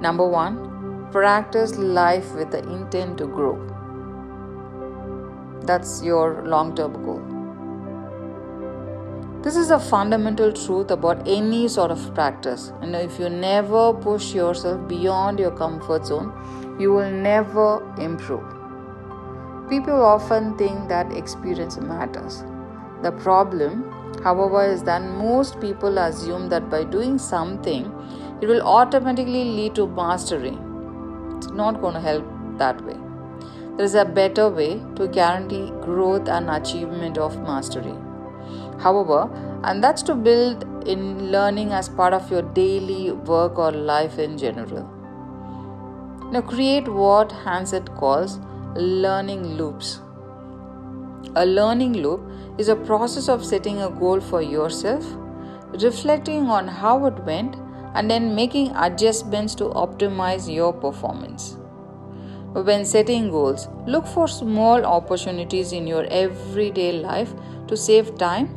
Number 0.00 0.26
one, 0.26 1.08
practice 1.12 1.76
life 1.76 2.34
with 2.34 2.50
the 2.50 2.58
intent 2.68 3.18
to 3.18 3.26
grow. 3.26 3.56
That's 5.62 6.02
your 6.02 6.44
long 6.46 6.74
term 6.74 7.04
goal. 7.04 7.35
This 9.46 9.54
is 9.54 9.70
a 9.70 9.78
fundamental 9.78 10.52
truth 10.52 10.90
about 10.90 11.28
any 11.28 11.68
sort 11.68 11.92
of 11.92 12.12
practice. 12.14 12.72
And 12.80 12.96
if 12.96 13.16
you 13.20 13.28
never 13.28 13.92
push 13.92 14.34
yourself 14.34 14.88
beyond 14.88 15.38
your 15.38 15.52
comfort 15.52 16.04
zone, 16.04 16.32
you 16.80 16.92
will 16.92 17.12
never 17.12 17.80
improve. 17.96 18.42
People 19.68 20.02
often 20.04 20.58
think 20.58 20.88
that 20.88 21.12
experience 21.12 21.76
matters. 21.76 22.42
The 23.04 23.12
problem, 23.12 23.84
however, 24.24 24.64
is 24.64 24.82
that 24.82 25.02
most 25.02 25.60
people 25.60 25.96
assume 25.98 26.48
that 26.48 26.68
by 26.68 26.82
doing 26.82 27.16
something, 27.16 27.84
it 28.42 28.48
will 28.48 28.62
automatically 28.62 29.44
lead 29.44 29.76
to 29.76 29.86
mastery. 29.86 30.58
It's 31.36 31.50
not 31.50 31.80
going 31.80 31.94
to 31.94 32.00
help 32.00 32.26
that 32.58 32.84
way. 32.84 32.96
There 33.76 33.86
is 33.86 33.94
a 33.94 34.04
better 34.04 34.48
way 34.48 34.82
to 34.96 35.06
guarantee 35.06 35.70
growth 35.82 36.28
and 36.28 36.50
achievement 36.50 37.16
of 37.16 37.40
mastery. 37.42 37.94
However, 38.78 39.30
and 39.64 39.82
that's 39.82 40.02
to 40.02 40.14
build 40.14 40.64
in 40.86 41.30
learning 41.32 41.72
as 41.72 41.88
part 41.88 42.12
of 42.12 42.30
your 42.30 42.42
daily 42.42 43.12
work 43.12 43.58
or 43.58 43.72
life 43.72 44.18
in 44.18 44.38
general. 44.38 44.88
Now, 46.30 46.40
create 46.40 46.88
what 46.88 47.32
Hansen 47.32 47.86
calls 47.88 48.38
learning 48.74 49.44
loops. 49.56 50.00
A 51.34 51.46
learning 51.46 51.94
loop 51.94 52.20
is 52.58 52.68
a 52.68 52.76
process 52.76 53.28
of 53.28 53.44
setting 53.44 53.80
a 53.80 53.90
goal 53.90 54.20
for 54.20 54.42
yourself, 54.42 55.04
reflecting 55.82 56.48
on 56.48 56.68
how 56.68 57.06
it 57.06 57.18
went, 57.24 57.56
and 57.94 58.10
then 58.10 58.34
making 58.34 58.74
adjustments 58.76 59.54
to 59.54 59.64
optimize 59.64 60.52
your 60.52 60.72
performance. 60.72 61.56
When 62.52 62.84
setting 62.84 63.30
goals, 63.30 63.68
look 63.86 64.06
for 64.06 64.28
small 64.28 64.84
opportunities 64.84 65.72
in 65.72 65.86
your 65.86 66.04
everyday 66.04 66.92
life 66.92 67.34
to 67.68 67.76
save 67.76 68.16
time, 68.18 68.54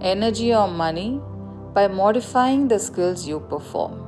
energy, 0.00 0.54
or 0.54 0.68
money 0.68 1.20
by 1.74 1.88
modifying 1.88 2.68
the 2.68 2.78
skills 2.78 3.26
you 3.26 3.40
perform. 3.40 4.04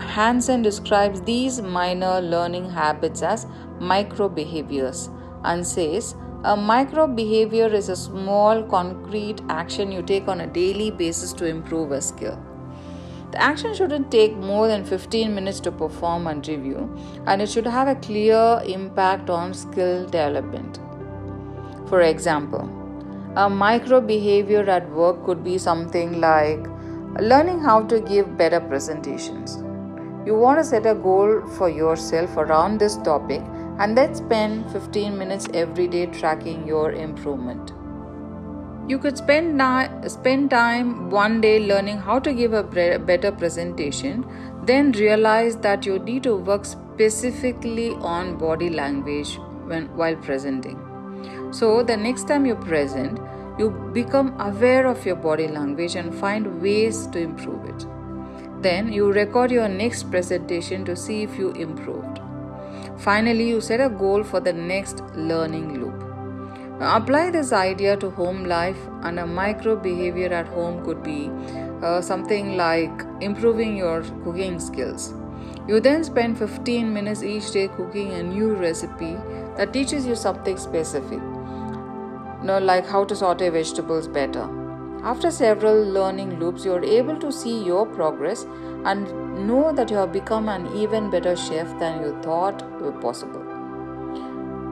Hansen 0.00 0.62
describes 0.62 1.20
these 1.22 1.60
minor 1.60 2.20
learning 2.20 2.70
habits 2.70 3.22
as 3.22 3.46
micro 3.80 4.28
behaviors 4.28 5.08
and 5.44 5.66
says 5.66 6.14
a 6.44 6.56
micro 6.56 7.06
behavior 7.06 7.66
is 7.66 7.88
a 7.88 7.96
small 7.96 8.62
concrete 8.62 9.40
action 9.48 9.90
you 9.90 10.02
take 10.02 10.28
on 10.28 10.40
a 10.40 10.46
daily 10.46 10.90
basis 10.90 11.32
to 11.32 11.46
improve 11.46 11.90
a 11.92 12.00
skill. 12.00 12.38
The 13.32 13.42
action 13.42 13.74
shouldn't 13.74 14.10
take 14.10 14.36
more 14.36 14.68
than 14.68 14.84
15 14.84 15.34
minutes 15.34 15.60
to 15.60 15.72
perform 15.72 16.28
and 16.28 16.46
review, 16.46 16.96
and 17.26 17.42
it 17.42 17.48
should 17.48 17.66
have 17.66 17.88
a 17.88 17.96
clear 17.96 18.62
impact 18.64 19.28
on 19.28 19.52
skill 19.52 20.04
development. 20.04 20.78
For 21.88 22.02
example, 22.02 22.77
a 23.36 23.48
micro 23.48 24.00
behavior 24.00 24.68
at 24.70 24.90
work 24.90 25.24
could 25.24 25.44
be 25.44 25.58
something 25.58 26.20
like 26.20 26.66
learning 27.20 27.60
how 27.60 27.82
to 27.82 28.00
give 28.00 28.36
better 28.36 28.60
presentations. 28.60 29.56
You 30.26 30.34
want 30.34 30.58
to 30.58 30.64
set 30.64 30.86
a 30.86 30.94
goal 30.94 31.42
for 31.56 31.68
yourself 31.68 32.36
around 32.36 32.78
this 32.78 32.96
topic 32.98 33.42
and 33.78 33.96
then 33.96 34.14
spend 34.14 34.70
15 34.72 35.16
minutes 35.16 35.46
every 35.54 35.86
day 35.86 36.06
tracking 36.06 36.66
your 36.66 36.92
improvement. 36.92 37.72
You 38.90 38.98
could 38.98 39.18
spend, 39.18 39.56
na- 39.56 40.08
spend 40.08 40.50
time 40.50 41.10
one 41.10 41.40
day 41.40 41.60
learning 41.60 41.98
how 41.98 42.18
to 42.20 42.32
give 42.32 42.54
a 42.54 42.62
better 42.62 43.30
presentation, 43.30 44.24
then 44.64 44.92
realize 44.92 45.56
that 45.58 45.84
you 45.84 45.98
need 45.98 46.22
to 46.22 46.36
work 46.36 46.64
specifically 46.64 47.90
on 47.96 48.36
body 48.38 48.70
language 48.70 49.38
when, 49.66 49.94
while 49.96 50.16
presenting. 50.16 50.87
So, 51.50 51.82
the 51.82 51.96
next 51.96 52.28
time 52.28 52.44
you 52.44 52.54
present, 52.54 53.18
you 53.58 53.70
become 53.92 54.38
aware 54.40 54.86
of 54.86 55.04
your 55.04 55.16
body 55.16 55.48
language 55.48 55.96
and 55.96 56.14
find 56.14 56.60
ways 56.62 57.06
to 57.08 57.18
improve 57.18 57.64
it. 57.64 57.86
Then 58.62 58.92
you 58.92 59.12
record 59.12 59.50
your 59.50 59.68
next 59.68 60.10
presentation 60.10 60.84
to 60.84 60.94
see 60.94 61.22
if 61.22 61.38
you 61.38 61.50
improved. 61.52 62.20
Finally, 62.98 63.48
you 63.48 63.60
set 63.60 63.80
a 63.80 63.88
goal 63.88 64.22
for 64.24 64.40
the 64.40 64.52
next 64.52 65.02
learning 65.14 65.80
loop. 65.80 66.08
Now, 66.80 66.96
apply 66.96 67.30
this 67.30 67.52
idea 67.52 67.96
to 67.96 68.10
home 68.10 68.44
life, 68.44 68.78
and 69.02 69.18
a 69.18 69.26
micro 69.26 69.74
behavior 69.74 70.32
at 70.32 70.46
home 70.48 70.84
could 70.84 71.02
be 71.02 71.30
uh, 71.82 72.00
something 72.00 72.56
like 72.56 73.04
improving 73.20 73.76
your 73.76 74.02
cooking 74.24 74.60
skills. 74.60 75.14
You 75.66 75.80
then 75.80 76.04
spend 76.04 76.38
15 76.38 76.92
minutes 76.92 77.22
each 77.22 77.50
day 77.52 77.68
cooking 77.68 78.12
a 78.12 78.22
new 78.22 78.54
recipe 78.54 79.16
that 79.56 79.72
teaches 79.72 80.06
you 80.06 80.14
something 80.14 80.56
specific. 80.56 81.20
Know, 82.42 82.58
like 82.58 82.86
how 82.86 83.04
to 83.04 83.16
saute 83.16 83.48
vegetables 83.48 84.06
better 84.06 84.48
After 85.02 85.30
several 85.30 85.84
learning 85.84 86.38
loops, 86.38 86.64
you 86.64 86.72
are 86.72 86.84
able 86.84 87.16
to 87.20 87.30
see 87.32 87.64
your 87.64 87.86
progress 87.86 88.46
and 88.84 89.46
know 89.46 89.72
that 89.72 89.90
you 89.90 89.96
have 89.96 90.12
become 90.12 90.48
an 90.48 90.66
even 90.76 91.08
better 91.08 91.36
chef 91.36 91.78
than 91.78 92.02
you 92.02 92.20
thought 92.22 92.62
were 92.80 92.92
possible. 92.92 93.44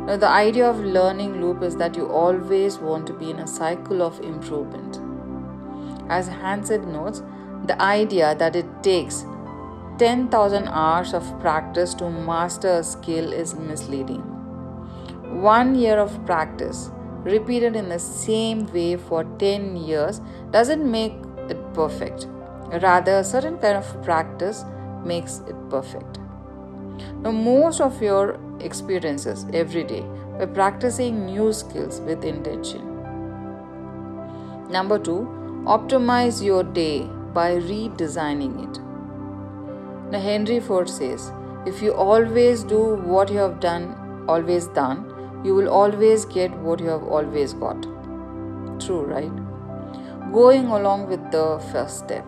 Now, 0.07 0.17
the 0.17 0.29
idea 0.29 0.69
of 0.69 0.81
learning 0.81 1.41
loop 1.41 1.63
is 1.63 1.77
that 1.77 1.97
you 1.97 2.07
always 2.07 2.79
want 2.79 3.07
to 3.07 3.13
be 3.13 3.31
in 3.31 3.39
a 3.39 3.47
cycle 3.47 4.03
of 4.03 4.21
improvement. 4.21 5.01
As 6.09 6.29
Hansen 6.29 6.93
notes, 6.93 7.23
the 7.65 7.81
idea 7.81 8.35
that 8.35 8.57
it 8.57 8.67
takes 8.83 9.25
10,000 9.99 10.69
hours 10.69 11.15
of 11.15 11.41
practice 11.41 11.95
to 11.95 12.11
master 12.11 12.79
a 12.79 12.85
skill 12.85 13.33
is 13.33 13.55
misleading. 13.55 14.23
One 15.43 15.75
year 15.75 15.99
of 15.99 16.25
practice, 16.27 16.91
repeated 17.27 17.77
in 17.77 17.89
the 17.89 17.99
same 17.99 18.67
way 18.73 18.97
for 18.97 19.25
10 19.39 19.77
years, 19.77 20.21
doesn't 20.51 20.91
make 20.91 21.13
it 21.49 21.59
perfect. 21.75 22.27
Rather, 22.83 23.19
a 23.19 23.25
certain 23.25 23.59
kind 23.59 23.77
of 23.77 24.03
practice 24.03 24.65
makes 25.05 25.41
it 25.49 25.57
perfect. 25.69 26.19
Now, 27.23 27.33
most 27.33 27.81
of 27.81 28.01
your 28.03 28.39
experiences 28.61 29.47
every 29.53 29.85
day 29.85 30.05
by 30.39 30.47
practicing 30.47 31.27
new 31.27 31.53
skills 31.53 32.01
with 32.01 32.25
intention. 32.25 32.83
Number 34.71 34.99
two, 34.99 35.29
optimize 35.65 36.43
your 36.45 36.63
day 36.63 37.03
by 37.35 37.57
redesigning 37.57 38.55
it. 38.67 38.81
Now, 40.13 40.21
Henry 40.21 40.61
Ford 40.61 40.89
says, 40.89 41.33
if 41.67 41.83
you 41.83 41.93
always 41.93 42.63
do 42.63 42.95
what 43.13 43.31
you 43.31 43.39
have 43.39 43.61
done, 43.61 44.25
always 44.29 44.69
done, 44.69 45.13
you 45.45 45.55
will 45.55 45.69
always 45.69 46.25
get 46.25 46.51
what 46.59 46.81
you 46.81 46.89
have 46.89 47.05
always 47.05 47.53
got. 47.53 47.83
True, 48.81 49.03
right? 49.03 50.33
Going 50.33 50.67
along 50.67 51.09
with 51.09 51.31
the 51.31 51.59
first 51.73 51.99
step. 51.99 52.25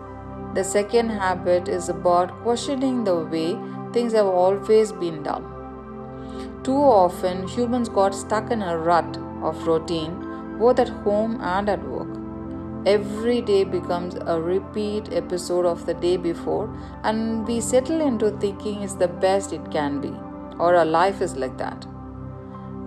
The 0.55 0.63
second 0.63 1.09
habit 1.09 1.67
is 1.67 1.89
about 1.89 2.31
questioning 2.41 3.03
the 3.03 3.15
way 3.15 3.57
things 3.93 4.13
have 4.13 4.25
always 4.25 4.91
been 4.91 5.21
done. 5.23 5.43
Too 6.63 6.71
often, 6.71 7.47
humans 7.47 7.89
got 7.89 8.15
stuck 8.15 8.51
in 8.51 8.61
a 8.61 8.77
rut 8.77 9.17
of 9.43 9.67
routine, 9.67 10.57
both 10.57 10.79
at 10.79 10.89
home 10.89 11.39
and 11.41 11.69
at 11.69 11.83
work. 11.87 12.07
Every 12.85 13.41
day 13.41 13.63
becomes 13.63 14.15
a 14.15 14.39
repeat 14.39 15.11
episode 15.11 15.65
of 15.65 15.85
the 15.85 15.93
day 15.93 16.17
before, 16.17 16.73
and 17.03 17.47
we 17.47 17.61
settle 17.61 18.01
into 18.01 18.31
thinking 18.31 18.81
it's 18.81 18.93
the 18.93 19.07
best 19.07 19.53
it 19.53 19.69
can 19.69 19.99
be, 20.01 20.13
or 20.57 20.75
our 20.75 20.85
life 20.85 21.21
is 21.21 21.35
like 21.35 21.57
that. 21.57 21.85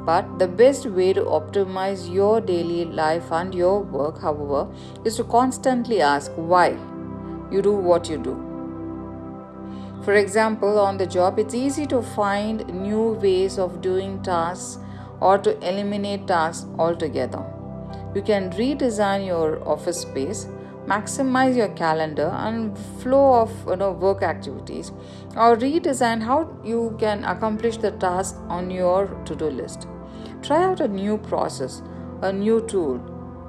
But 0.04 0.38
the 0.38 0.48
best 0.48 0.86
way 0.86 1.12
to 1.12 1.22
optimize 1.22 2.12
your 2.12 2.40
daily 2.40 2.84
life 2.84 3.30
and 3.30 3.54
your 3.54 3.80
work, 3.80 4.20
however, 4.20 4.68
is 5.04 5.16
to 5.16 5.24
constantly 5.24 6.00
ask 6.00 6.32
why 6.34 6.70
you 7.50 7.62
do 7.62 7.72
what 7.72 8.08
you 8.08 8.18
do. 8.18 8.34
For 10.04 10.14
example, 10.14 10.80
on 10.80 10.96
the 10.98 11.06
job, 11.06 11.38
it's 11.38 11.54
easy 11.54 11.86
to 11.86 12.02
find 12.02 12.66
new 12.66 13.12
ways 13.12 13.58
of 13.58 13.80
doing 13.80 14.20
tasks 14.24 14.78
or 15.20 15.38
to 15.38 15.56
eliminate 15.66 16.26
tasks 16.26 16.66
altogether. 16.76 17.44
You 18.12 18.22
can 18.22 18.50
redesign 18.50 19.24
your 19.24 19.66
office 19.66 20.00
space, 20.00 20.48
maximize 20.86 21.56
your 21.56 21.68
calendar 21.68 22.30
and 22.34 22.76
flow 23.00 23.42
of 23.42 23.52
you 23.68 23.76
know, 23.76 23.92
work 23.92 24.22
activities, 24.24 24.90
or 25.36 25.56
redesign 25.56 26.22
how 26.22 26.48
you 26.62 26.96
can 26.98 27.24
accomplish 27.24 27.78
the 27.78 27.90
task 27.92 28.36
on 28.48 28.70
your 28.70 29.06
to 29.24 29.34
do 29.34 29.46
list. 29.46 29.86
Try 30.42 30.62
out 30.62 30.80
a 30.80 30.88
new 30.88 31.18
process, 31.18 31.82
a 32.20 32.32
new 32.32 32.60
tool, 32.66 33.00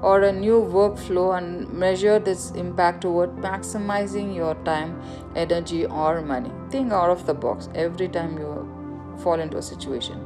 or 0.02 0.22
a 0.22 0.32
new 0.32 0.60
workflow 0.62 1.36
and 1.36 1.72
measure 1.72 2.18
this 2.18 2.50
impact 2.52 3.00
toward 3.02 3.36
maximizing 3.36 4.34
your 4.34 4.54
time, 4.64 5.00
energy, 5.34 5.86
or 5.86 6.20
money. 6.20 6.52
Think 6.70 6.92
out 6.92 7.10
of 7.10 7.26
the 7.26 7.34
box 7.34 7.68
every 7.74 8.08
time 8.08 8.38
you 8.38 9.16
fall 9.22 9.40
into 9.40 9.56
a 9.56 9.62
situation. 9.62 10.18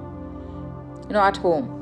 You 1.07 1.15
know, 1.15 1.21
at 1.21 1.37
home, 1.37 1.75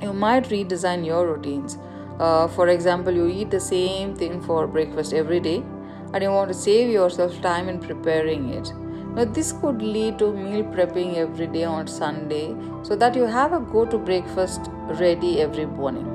you 0.00 0.12
might 0.12 0.44
redesign 0.44 1.04
your 1.04 1.26
routines. 1.26 1.76
Uh, 2.18 2.46
for 2.48 2.68
example, 2.68 3.12
you 3.12 3.26
eat 3.26 3.50
the 3.50 3.60
same 3.60 4.14
thing 4.14 4.40
for 4.40 4.66
breakfast 4.66 5.12
every 5.12 5.40
day 5.40 5.64
and 6.12 6.22
you 6.22 6.30
want 6.30 6.48
to 6.48 6.54
save 6.54 6.88
yourself 6.88 7.40
time 7.42 7.68
in 7.68 7.80
preparing 7.80 8.50
it. 8.50 8.72
Now, 9.14 9.24
this 9.24 9.52
could 9.52 9.80
lead 9.80 10.18
to 10.18 10.32
meal 10.32 10.64
prepping 10.64 11.14
every 11.16 11.46
day 11.46 11.62
on 11.62 11.86
Sunday 11.86 12.54
so 12.82 12.96
that 12.96 13.14
you 13.14 13.26
have 13.26 13.52
a 13.52 13.60
go 13.60 13.84
to 13.84 13.96
breakfast 13.96 14.62
ready 15.00 15.40
every 15.40 15.66
morning. 15.66 16.10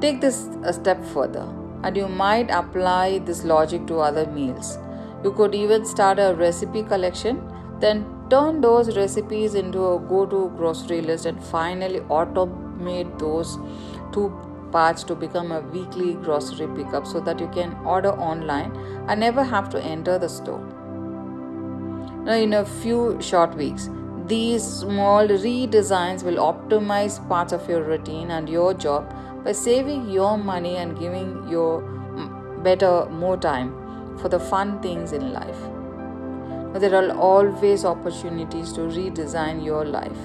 Take 0.00 0.20
this 0.20 0.48
a 0.62 0.72
step 0.72 1.04
further, 1.04 1.48
and 1.82 1.96
you 1.96 2.06
might 2.06 2.50
apply 2.50 3.18
this 3.18 3.42
logic 3.44 3.88
to 3.88 3.98
other 3.98 4.26
meals. 4.26 4.78
You 5.24 5.32
could 5.32 5.54
even 5.56 5.84
start 5.84 6.18
a 6.20 6.34
recipe 6.34 6.84
collection, 6.84 7.42
then 7.80 8.06
turn 8.30 8.60
those 8.60 8.96
recipes 8.96 9.54
into 9.54 9.84
a 9.84 9.98
go 9.98 10.24
to 10.24 10.52
grocery 10.56 11.00
list, 11.00 11.26
and 11.26 11.42
finally 11.42 12.00
automate 12.02 13.18
those 13.18 13.58
two 14.12 14.32
parts 14.70 15.02
to 15.04 15.14
become 15.14 15.50
a 15.50 15.60
weekly 15.60 16.14
grocery 16.14 16.68
pickup 16.76 17.06
so 17.06 17.20
that 17.20 17.40
you 17.40 17.48
can 17.48 17.74
order 17.84 18.10
online 18.10 18.74
and 19.08 19.20
never 19.20 19.42
have 19.42 19.68
to 19.70 19.82
enter 19.82 20.18
the 20.18 20.28
store. 20.28 20.73
Now, 22.24 22.32
in 22.32 22.54
a 22.54 22.64
few 22.64 23.20
short 23.20 23.54
weeks, 23.54 23.90
these 24.26 24.64
small 24.64 25.28
redesigns 25.28 26.22
will 26.22 26.36
optimize 26.36 27.16
parts 27.28 27.52
of 27.52 27.68
your 27.68 27.82
routine 27.82 28.30
and 28.30 28.48
your 28.48 28.72
job 28.72 29.14
by 29.44 29.52
saving 29.52 30.08
your 30.08 30.38
money 30.38 30.76
and 30.76 30.98
giving 30.98 31.46
you 31.46 31.82
better, 32.62 33.04
more 33.10 33.36
time 33.36 33.74
for 34.16 34.30
the 34.30 34.40
fun 34.40 34.80
things 34.80 35.12
in 35.12 35.34
life. 35.34 35.60
There 36.80 36.94
are 36.94 37.14
always 37.14 37.84
opportunities 37.84 38.72
to 38.72 38.80
redesign 38.80 39.62
your 39.62 39.84
life, 39.84 40.16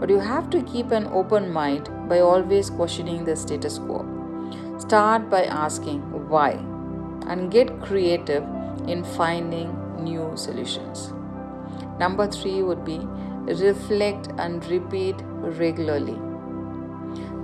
but 0.00 0.08
you 0.08 0.18
have 0.18 0.48
to 0.50 0.62
keep 0.62 0.90
an 0.90 1.06
open 1.08 1.52
mind 1.52 1.90
by 2.08 2.20
always 2.20 2.70
questioning 2.70 3.26
the 3.26 3.36
status 3.36 3.76
quo. 3.76 4.06
Start 4.78 5.28
by 5.28 5.44
asking 5.44 6.00
why 6.30 6.52
and 7.26 7.52
get 7.52 7.82
creative 7.82 8.42
in 8.88 9.04
finding 9.04 9.76
new 10.02 10.32
solutions. 10.34 11.12
Number 11.98 12.26
three 12.26 12.62
would 12.62 12.84
be 12.84 12.98
reflect 13.46 14.28
and 14.38 14.64
repeat 14.66 15.16
regularly. 15.22 16.18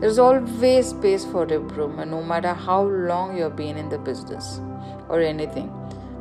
There's 0.01 0.19
always 0.19 0.89
space 0.91 1.25
for 1.25 1.45
improvement, 1.53 2.13
no 2.13 2.23
matter 2.23 2.55
how 2.55 2.83
long 2.83 3.37
you've 3.37 3.57
been 3.57 3.77
in 3.77 3.89
the 3.89 3.99
business 3.99 4.61
or 5.09 5.21
anything. 5.21 5.73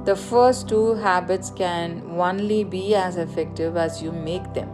The 0.06 0.16
first 0.16 0.68
two 0.68 0.96
habits 0.96 1.52
can 1.52 2.02
only 2.18 2.64
be 2.64 2.96
as 2.96 3.18
effective 3.18 3.78
as 3.78 4.02
you 4.02 4.12
make 4.12 4.54
them. 4.54 4.70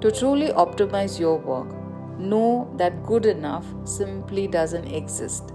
To 0.00 0.10
truly 0.10 0.48
optimize 0.48 1.20
your 1.20 1.38
work, 1.38 1.68
know 2.18 2.72
that 2.76 3.04
good 3.04 3.26
enough 3.26 3.66
simply 3.84 4.46
doesn't 4.48 4.86
exist. 4.86 5.51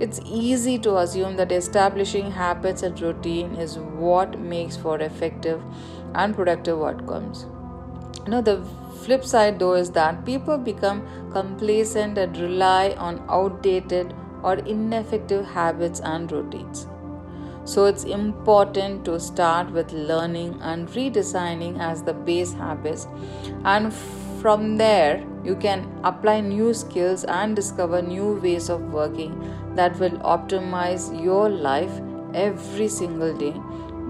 It's 0.00 0.20
easy 0.24 0.78
to 0.78 0.96
assume 0.96 1.36
that 1.36 1.52
establishing 1.52 2.30
habits 2.30 2.82
and 2.82 3.00
routine 3.00 3.54
is 3.56 3.78
what 3.78 4.38
makes 4.38 4.76
for 4.76 4.98
effective 4.98 5.62
and 6.14 6.34
productive 6.34 6.82
outcomes. 6.82 7.46
Know, 8.26 8.40
the 8.40 8.62
flip 9.02 9.24
side 9.24 9.58
though 9.58 9.74
is 9.74 9.90
that 9.90 10.24
people 10.24 10.56
become 10.56 11.06
complacent 11.32 12.16
and 12.16 12.36
rely 12.36 12.94
on 12.96 13.22
outdated 13.28 14.14
or 14.42 14.54
ineffective 14.54 15.44
habits 15.44 16.00
and 16.00 16.32
routines. 16.32 16.86
So 17.64 17.84
it's 17.84 18.04
important 18.04 19.04
to 19.04 19.20
start 19.20 19.70
with 19.70 19.92
learning 19.92 20.58
and 20.62 20.88
redesigning 20.88 21.78
as 21.78 22.02
the 22.02 22.14
base 22.14 22.52
habits, 22.54 23.06
and 23.64 23.92
from 24.40 24.76
there, 24.76 25.26
you 25.44 25.54
can 25.56 25.86
apply 26.02 26.40
new 26.40 26.72
skills 26.72 27.24
and 27.24 27.54
discover 27.54 28.00
new 28.00 28.40
ways 28.40 28.70
of 28.70 28.80
working 28.92 29.32
that 29.74 29.98
will 29.98 30.18
optimize 30.18 31.22
your 31.22 31.48
life 31.48 32.00
every 32.34 32.88
single 32.88 33.36
day, 33.36 33.54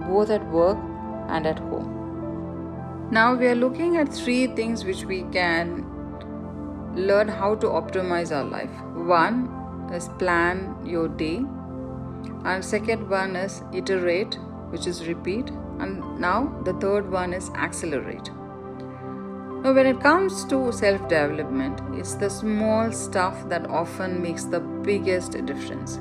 both 0.09 0.31
at 0.31 0.45
work 0.51 0.79
and 1.29 1.47
at 1.47 1.59
home. 1.59 3.09
Now, 3.11 3.35
we 3.35 3.47
are 3.49 3.55
looking 3.55 3.97
at 3.97 4.13
three 4.13 4.47
things 4.49 4.85
which 4.85 5.05
we 5.05 5.23
can 5.33 5.87
learn 6.95 7.29
how 7.29 7.55
to 7.57 7.67
optimize 7.67 8.35
our 8.35 8.45
life. 8.45 8.71
One 8.95 9.49
is 9.93 10.09
plan 10.19 10.77
your 10.85 11.09
day, 11.09 11.45
and 12.45 12.65
second 12.65 13.09
one 13.09 13.37
is 13.37 13.63
iterate, 13.73 14.39
which 14.71 14.87
is 14.87 15.07
repeat, 15.07 15.51
and 15.79 16.21
now 16.21 16.53
the 16.65 16.73
third 16.75 17.11
one 17.11 17.33
is 17.33 17.51
accelerate. 17.51 18.31
Now, 19.63 19.75
when 19.75 19.87
it 19.87 20.01
comes 20.01 20.45
to 20.47 20.73
self 20.73 21.07
development, 21.09 21.81
it's 21.93 22.15
the 22.15 22.31
small 22.31 22.91
stuff 22.93 23.47
that 23.51 23.69
often 23.69 24.23
makes 24.23 24.45
the 24.45 24.61
biggest 24.61 25.33
difference. 25.45 25.99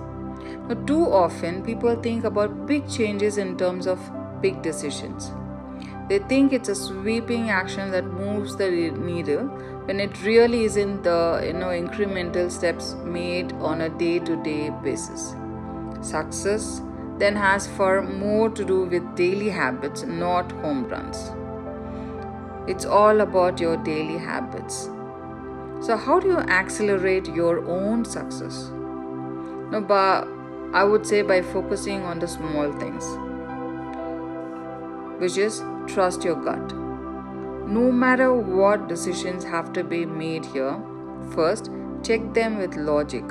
Now, 0.67 0.75
too 0.85 1.01
often, 1.11 1.61
people 1.61 1.95
think 2.01 2.23
about 2.23 2.65
big 2.65 2.89
changes 2.89 3.37
in 3.37 3.57
terms 3.57 3.85
of 3.85 3.99
big 4.41 4.61
decisions. 4.61 5.31
They 6.07 6.19
think 6.19 6.53
it's 6.53 6.69
a 6.69 6.75
sweeping 6.75 7.49
action 7.49 7.91
that 7.91 8.05
moves 8.05 8.55
the 8.55 8.69
needle, 8.91 9.47
when 9.87 9.99
it 9.99 10.23
really 10.23 10.63
isn't 10.63 11.03
the 11.03 11.41
you 11.45 11.51
know 11.51 11.73
incremental 11.81 12.49
steps 12.49 12.93
made 13.03 13.51
on 13.71 13.81
a 13.81 13.89
day 13.89 14.19
to 14.19 14.41
day 14.41 14.69
basis. 14.83 15.35
Success 16.01 16.81
then 17.17 17.35
has 17.35 17.67
far 17.67 18.01
more 18.01 18.49
to 18.49 18.63
do 18.63 18.83
with 18.85 19.15
daily 19.17 19.49
habits, 19.49 20.03
not 20.03 20.49
home 20.63 20.87
runs. 20.87 21.31
It's 22.69 22.85
all 22.85 23.21
about 23.21 23.59
your 23.59 23.77
daily 23.77 24.19
habits. 24.19 24.89
So, 25.81 25.97
how 25.97 26.19
do 26.19 26.27
you 26.27 26.37
accelerate 26.37 27.27
your 27.27 27.67
own 27.67 28.05
success? 28.05 28.69
No, 29.71 29.81
but 29.81 30.27
I 30.71 30.83
would 30.83 31.03
say 31.03 31.23
by 31.23 31.41
focusing 31.41 32.03
on 32.03 32.19
the 32.19 32.27
small 32.27 32.71
things, 32.73 33.05
which 35.19 35.37
is 35.37 35.63
trust 35.87 36.23
your 36.23 36.35
gut. 36.35 36.75
No 37.77 37.91
matter 37.91 38.31
what 38.33 38.87
decisions 38.87 39.43
have 39.43 39.73
to 39.73 39.83
be 39.83 40.05
made 40.05 40.45
here, 40.45 40.79
first 41.31 41.71
check 42.03 42.33
them 42.35 42.59
with 42.59 42.75
logic. 42.75 43.23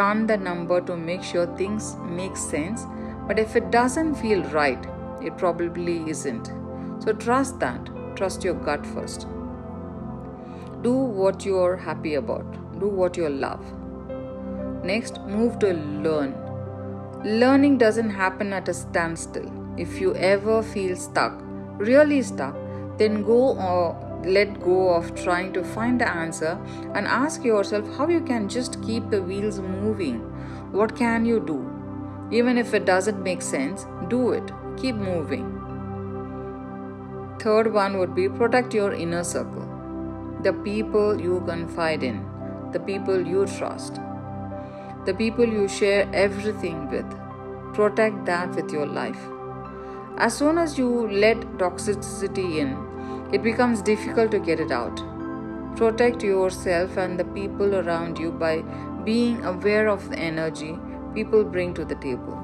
Run 0.00 0.26
the 0.26 0.36
number 0.36 0.80
to 0.80 0.96
make 0.96 1.22
sure 1.22 1.46
things 1.56 1.94
make 2.02 2.36
sense, 2.36 2.86
but 3.28 3.38
if 3.38 3.54
it 3.54 3.70
doesn't 3.70 4.16
feel 4.16 4.42
right, 4.58 4.84
it 5.22 5.38
probably 5.38 6.10
isn't. 6.10 6.52
So 6.98 7.12
trust 7.12 7.60
that. 7.60 7.97
Trust 8.18 8.42
your 8.42 8.54
gut 8.54 8.84
first. 8.84 9.28
Do 10.82 10.92
what 10.92 11.44
you're 11.44 11.76
happy 11.76 12.14
about, 12.14 12.80
do 12.80 12.88
what 12.88 13.16
you 13.16 13.28
love. 13.28 13.64
Next, 14.82 15.20
move 15.20 15.60
to 15.60 15.72
learn. 15.72 16.34
Learning 17.24 17.78
doesn't 17.78 18.10
happen 18.10 18.52
at 18.52 18.68
a 18.68 18.74
standstill. 18.74 19.52
If 19.76 20.00
you 20.00 20.16
ever 20.16 20.64
feel 20.64 20.96
stuck, 20.96 21.40
really 21.76 22.20
stuck, 22.22 22.56
then 22.96 23.22
go 23.22 23.56
or 23.56 24.22
let 24.24 24.60
go 24.60 24.88
of 24.88 25.14
trying 25.14 25.52
to 25.52 25.62
find 25.62 26.00
the 26.00 26.08
answer 26.08 26.58
and 26.94 27.06
ask 27.06 27.44
yourself 27.44 27.86
how 27.96 28.08
you 28.08 28.20
can 28.20 28.48
just 28.48 28.82
keep 28.82 29.10
the 29.10 29.22
wheels 29.22 29.60
moving. 29.60 30.18
What 30.72 30.96
can 30.96 31.24
you 31.24 31.38
do? 31.38 31.60
Even 32.36 32.58
if 32.58 32.74
it 32.74 32.84
doesn't 32.84 33.22
make 33.22 33.42
sense, 33.42 33.86
do 34.08 34.32
it. 34.32 34.50
Keep 34.76 34.96
moving. 34.96 35.57
Third 37.40 37.72
one 37.72 37.98
would 37.98 38.14
be 38.14 38.28
protect 38.28 38.74
your 38.74 38.92
inner 38.92 39.22
circle. 39.22 39.66
The 40.42 40.52
people 40.52 41.20
you 41.20 41.42
confide 41.46 42.02
in, 42.02 42.26
the 42.72 42.80
people 42.80 43.26
you 43.26 43.46
trust, 43.46 44.00
the 45.06 45.14
people 45.14 45.46
you 45.46 45.68
share 45.68 46.08
everything 46.12 46.90
with. 46.90 47.06
Protect 47.74 48.24
that 48.26 48.54
with 48.56 48.72
your 48.72 48.86
life. 48.86 49.20
As 50.16 50.36
soon 50.36 50.58
as 50.58 50.76
you 50.76 51.08
let 51.08 51.38
toxicity 51.62 52.58
in, 52.58 52.76
it 53.32 53.42
becomes 53.42 53.82
difficult 53.82 54.32
to 54.32 54.40
get 54.40 54.58
it 54.58 54.72
out. 54.72 54.96
Protect 55.76 56.24
yourself 56.24 56.96
and 56.96 57.20
the 57.20 57.24
people 57.24 57.76
around 57.76 58.18
you 58.18 58.32
by 58.32 58.62
being 59.04 59.44
aware 59.44 59.86
of 59.86 60.10
the 60.10 60.18
energy 60.18 60.76
people 61.14 61.44
bring 61.44 61.72
to 61.74 61.84
the 61.84 61.94
table. 61.94 62.34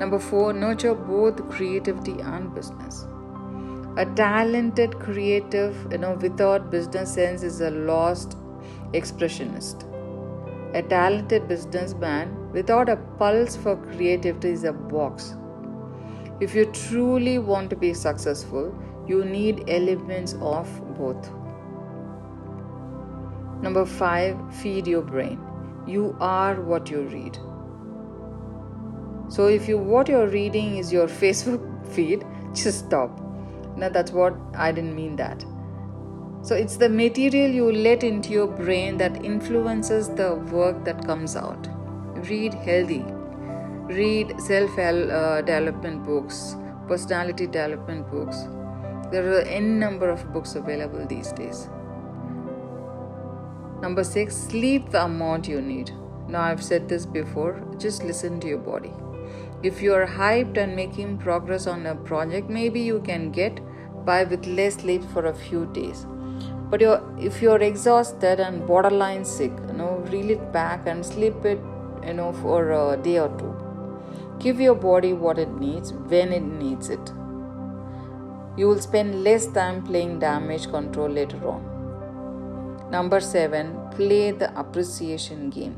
Number 0.00 0.18
four, 0.18 0.54
nurture 0.54 0.94
both 0.94 1.48
creativity 1.50 2.20
and 2.20 2.54
business. 2.54 3.06
A 4.00 4.06
talented 4.06 4.98
creative, 4.98 5.76
you 5.92 5.98
know, 5.98 6.14
without 6.22 6.70
business 6.70 7.12
sense 7.12 7.42
is 7.42 7.60
a 7.60 7.68
lost 7.70 8.34
expressionist. 8.94 9.84
A 10.74 10.80
talented 10.80 11.46
businessman 11.46 12.50
without 12.50 12.88
a 12.88 12.96
pulse 12.96 13.56
for 13.56 13.76
creativity 13.76 14.48
is 14.48 14.64
a 14.64 14.72
box. 14.72 15.34
If 16.40 16.54
you 16.54 16.64
truly 16.72 17.38
want 17.38 17.68
to 17.68 17.76
be 17.76 17.92
successful, 17.92 18.74
you 19.06 19.22
need 19.22 19.68
elements 19.68 20.34
of 20.40 20.66
both. 20.96 21.30
Number 23.60 23.84
five, 23.84 24.38
feed 24.62 24.86
your 24.86 25.02
brain. 25.02 25.38
You 25.86 26.16
are 26.20 26.62
what 26.62 26.88
you 26.88 27.02
read. 27.02 27.36
So 29.28 29.48
if 29.48 29.68
you 29.68 29.76
what 29.76 30.08
you're 30.08 30.28
reading 30.28 30.78
is 30.78 30.90
your 30.90 31.06
Facebook 31.24 31.86
feed, 31.86 32.24
just 32.54 32.86
stop. 32.86 33.26
Now 33.80 33.88
that's 33.88 34.12
what 34.12 34.36
I 34.54 34.70
didn't 34.72 34.94
mean 34.94 35.16
that. 35.16 35.44
So 36.42 36.54
it's 36.54 36.76
the 36.76 36.88
material 36.88 37.50
you 37.50 37.72
let 37.72 38.02
into 38.02 38.30
your 38.30 38.46
brain 38.46 38.96
that 38.98 39.24
influences 39.24 40.08
the 40.10 40.34
work 40.52 40.84
that 40.84 41.06
comes 41.06 41.36
out. 41.36 41.68
Read 42.28 42.54
healthy. 42.54 43.04
Read 43.94 44.40
self 44.40 44.78
uh, 44.78 45.40
development 45.42 46.04
books, 46.04 46.56
personality 46.88 47.46
development 47.46 48.10
books. 48.10 48.42
There 49.10 49.28
are 49.34 49.42
n 49.42 49.78
number 49.78 50.08
of 50.08 50.32
books 50.32 50.54
available 50.54 51.06
these 51.06 51.32
days. 51.32 51.68
Number 53.82 54.04
six, 54.04 54.36
sleep 54.36 54.90
the 54.90 55.04
amount 55.04 55.48
you 55.48 55.62
need. 55.62 55.90
Now, 56.28 56.42
I've 56.42 56.62
said 56.62 56.88
this 56.88 57.06
before, 57.06 57.60
just 57.78 58.04
listen 58.04 58.38
to 58.40 58.46
your 58.46 58.58
body. 58.58 58.92
If 59.62 59.82
you 59.82 59.94
are 59.94 60.06
hyped 60.06 60.58
and 60.58 60.76
making 60.76 61.18
progress 61.18 61.66
on 61.66 61.86
a 61.86 61.94
project, 61.94 62.48
maybe 62.48 62.80
you 62.80 63.00
can 63.00 63.30
get 63.30 63.60
by 64.04 64.24
with 64.24 64.46
less 64.46 64.74
sleep 64.74 65.02
for 65.12 65.26
a 65.26 65.34
few 65.34 65.66
days. 65.66 66.06
But 66.70 66.80
you're, 66.80 67.02
if 67.18 67.42
you're 67.42 67.60
exhausted 67.60 68.38
and 68.38 68.66
borderline 68.66 69.24
sick, 69.24 69.52
you 69.68 69.74
know, 69.74 70.04
reel 70.10 70.30
it 70.30 70.52
back 70.52 70.86
and 70.86 71.04
sleep 71.04 71.44
it, 71.44 71.58
you 72.06 72.14
know, 72.14 72.32
for 72.32 72.70
a 72.70 72.96
day 72.96 73.18
or 73.18 73.28
two. 73.38 73.56
Give 74.38 74.60
your 74.60 74.74
body 74.74 75.12
what 75.12 75.38
it 75.38 75.52
needs 75.58 75.92
when 75.92 76.32
it 76.32 76.42
needs 76.42 76.88
it. 76.88 77.12
You 78.56 78.68
will 78.68 78.80
spend 78.80 79.24
less 79.24 79.46
time 79.46 79.82
playing 79.82 80.20
damage 80.20 80.70
control 80.70 81.08
later 81.08 81.46
on. 81.48 82.90
Number 82.90 83.20
seven, 83.20 83.76
play 83.90 84.30
the 84.30 84.58
appreciation 84.58 85.50
game. 85.50 85.76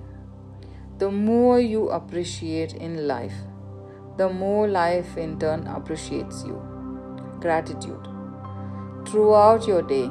The 0.98 1.10
more 1.10 1.58
you 1.58 1.88
appreciate 1.90 2.74
in 2.74 3.06
life, 3.08 3.34
the 4.16 4.28
more 4.28 4.68
life 4.68 5.16
in 5.16 5.38
turn 5.38 5.66
appreciates 5.66 6.44
you. 6.44 6.62
Gratitude. 7.40 8.11
Throughout 9.06 9.66
your 9.66 9.82
day, 9.82 10.10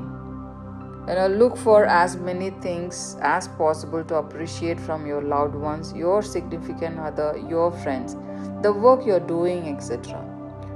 you 1.07 1.15
know, 1.15 1.27
look 1.27 1.57
for 1.57 1.85
as 1.85 2.15
many 2.15 2.51
things 2.61 3.17
as 3.21 3.47
possible 3.47 4.03
to 4.03 4.15
appreciate 4.15 4.79
from 4.79 5.05
your 5.05 5.21
loved 5.21 5.55
ones, 5.55 5.93
your 5.93 6.21
significant 6.21 6.99
other, 6.99 7.35
your 7.49 7.71
friends, 7.71 8.15
the 8.61 8.71
work 8.71 9.05
you're 9.05 9.19
doing, 9.19 9.67
etc. 9.67 10.23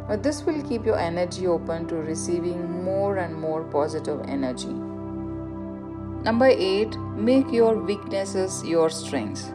Now, 0.10 0.15
this 0.15 0.43
will 0.43 0.62
keep 0.63 0.86
your 0.86 0.97
energy 0.97 1.45
open 1.47 1.88
to 1.88 1.95
receiving 1.95 2.84
more 2.84 3.17
and 3.17 3.36
more 3.36 3.63
positive 3.63 4.21
energy. 4.28 4.73
Number 6.25 6.47
eight, 6.47 6.97
make 7.15 7.51
your 7.51 7.78
weaknesses 7.78 8.63
your 8.65 8.89
strengths. 8.89 9.51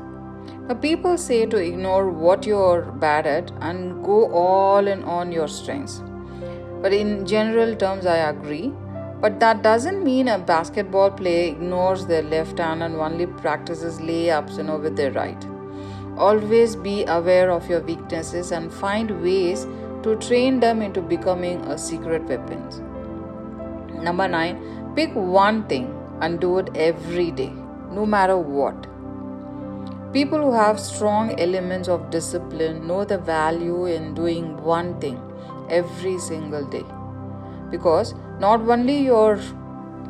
Now, 0.68 0.74
people 0.74 1.18
say 1.18 1.46
to 1.46 1.56
ignore 1.56 2.10
what 2.10 2.46
you're 2.46 2.82
bad 2.82 3.26
at 3.26 3.50
and 3.60 4.04
go 4.04 4.30
all 4.32 4.86
in 4.86 5.02
on 5.02 5.32
your 5.32 5.48
strengths. 5.48 6.02
But 6.82 6.94
in 6.94 7.26
general 7.26 7.76
terms, 7.76 8.06
I 8.06 8.16
agree. 8.16 8.72
But 9.20 9.38
that 9.40 9.62
doesn't 9.62 10.02
mean 10.02 10.28
a 10.28 10.38
basketball 10.38 11.10
player 11.10 11.52
ignores 11.52 12.06
their 12.06 12.22
left 12.22 12.58
hand 12.58 12.82
and 12.82 12.96
only 12.96 13.26
practices 13.26 13.98
layups, 13.98 14.56
you 14.56 14.62
know, 14.62 14.78
with 14.78 14.96
their 14.96 15.12
right. 15.12 15.46
Always 16.16 16.74
be 16.74 17.04
aware 17.04 17.50
of 17.50 17.68
your 17.68 17.80
weaknesses 17.80 18.50
and 18.50 18.72
find 18.72 19.22
ways 19.22 19.66
to 20.04 20.16
train 20.16 20.60
them 20.60 20.80
into 20.80 21.02
becoming 21.02 21.60
a 21.66 21.76
secret 21.76 22.22
weapon. 22.24 22.66
Number 24.02 24.26
nine, 24.26 24.92
pick 24.96 25.14
one 25.14 25.64
thing 25.68 25.94
and 26.22 26.40
do 26.40 26.58
it 26.58 26.70
every 26.74 27.30
day, 27.30 27.52
no 27.90 28.06
matter 28.06 28.38
what. 28.38 28.86
People 30.14 30.38
who 30.38 30.52
have 30.52 30.80
strong 30.80 31.38
elements 31.38 31.88
of 31.88 32.10
discipline 32.10 32.86
know 32.86 33.04
the 33.04 33.18
value 33.18 33.84
in 33.84 34.14
doing 34.14 34.56
one 34.62 34.98
thing 34.98 35.29
every 35.70 36.18
single 36.18 36.64
day. 36.64 36.85
Because 37.70 38.14
not 38.38 38.61
only 38.61 38.98
you're 38.98 39.38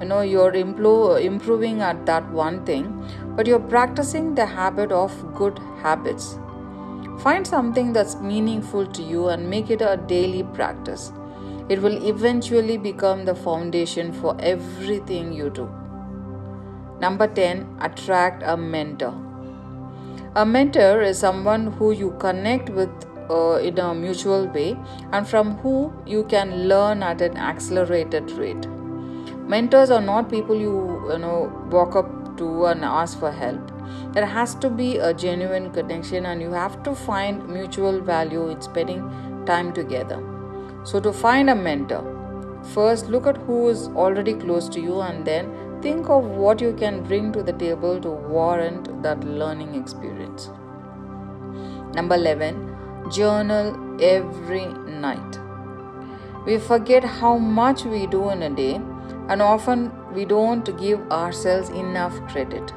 you 0.01 0.07
know 0.07 0.23
you're 0.23 0.53
impro- 0.53 1.23
improving 1.23 1.83
at 1.83 2.07
that 2.07 2.31
one 2.31 2.65
thing, 2.65 2.87
but 3.37 3.47
you're 3.47 3.67
practicing 3.75 4.35
the 4.35 4.47
habit 4.47 4.91
of 4.91 5.13
good 5.35 5.59
habits. 5.83 6.39
Find 7.23 7.47
something 7.47 7.93
that's 7.93 8.17
meaningful 8.17 8.87
to 8.87 9.03
you 9.03 9.29
and 9.29 9.51
make 9.51 9.71
it 9.71 9.83
a 9.83 9.99
daily 10.07 10.43
practice. 10.43 11.13
It 11.69 11.83
will 11.83 12.05
eventually 12.09 12.79
become 12.79 13.27
the 13.27 13.35
foundation 13.35 14.13
for 14.13 14.37
everything 14.41 15.33
you 15.33 15.51
do. 15.51 15.69
Number 17.01 17.27
10, 17.27 17.77
attract 17.81 18.43
a 18.43 18.57
mentor. 18.57 19.15
A 20.35 20.47
mentor 20.47 21.03
is 21.03 21.19
someone 21.19 21.73
who 21.73 21.93
you 21.93 22.17
connect 22.19 22.71
with 22.71 22.91
uh, 23.31 23.57
in 23.57 23.79
a 23.79 23.95
mutual 23.95 24.47
way 24.49 24.77
and 25.13 25.29
from 25.29 25.57
who 25.59 25.93
you 26.07 26.25
can 26.25 26.69
learn 26.69 27.03
at 27.03 27.21
an 27.23 27.37
accelerated 27.37 28.31
rate. 28.33 28.67
Mentors 29.47 29.91
are 29.91 30.01
not 30.01 30.31
people 30.31 30.57
you, 30.57 30.77
you 31.11 31.19
know 31.19 31.53
walk 31.71 31.97
up 31.97 32.37
to 32.37 32.67
and 32.67 32.85
ask 32.85 33.19
for 33.19 33.33
help. 33.33 33.73
There 34.13 34.27
has 34.27 34.55
to 34.57 34.71
be 34.71 34.99
a 34.99 35.13
genuine 35.15 35.71
connection 35.73 36.27
and 36.27 36.43
you 36.43 36.53
have 36.53 36.83
to 36.85 36.95
find 36.95 37.49
mutual 37.49 38.01
value 38.01 38.49
in 38.49 38.61
spending 38.61 39.45
time 39.47 39.73
together. 39.73 40.23
So 40.85 41.01
to 41.01 41.13
find 41.13 41.51
a 41.51 41.55
mentor, 41.55 42.21
First, 42.63 43.09
look 43.09 43.27
at 43.27 43.37
who 43.39 43.69
is 43.69 43.89
already 43.89 44.35
close 44.35 44.69
to 44.69 44.81
you 44.81 45.01
and 45.01 45.25
then 45.25 45.81
think 45.83 46.09
of 46.11 46.25
what 46.25 46.61
you 46.61 46.75
can 46.75 47.03
bring 47.03 47.33
to 47.33 47.43
the 47.43 47.53
table 47.53 48.01
to 48.01 48.11
warrant 48.11 49.03
that 49.03 49.25
learning 49.25 49.75
experience. 49.75 50.51
Number 51.95 52.15
11, 52.15 52.77
journal 53.11 54.01
every 54.01 54.67
night. 54.67 55.39
We 56.47 56.59
forget 56.59 57.05
how 57.05 57.37
much 57.37 57.85
we 57.85 58.07
do 58.07 58.31
in 58.31 58.43
a 58.43 58.51
day, 58.51 58.75
and 59.29 59.43
often 59.43 59.93
we 60.15 60.25
don't 60.25 60.65
give 60.79 61.01
ourselves 61.11 61.69
enough 61.71 62.15
credit. 62.29 62.73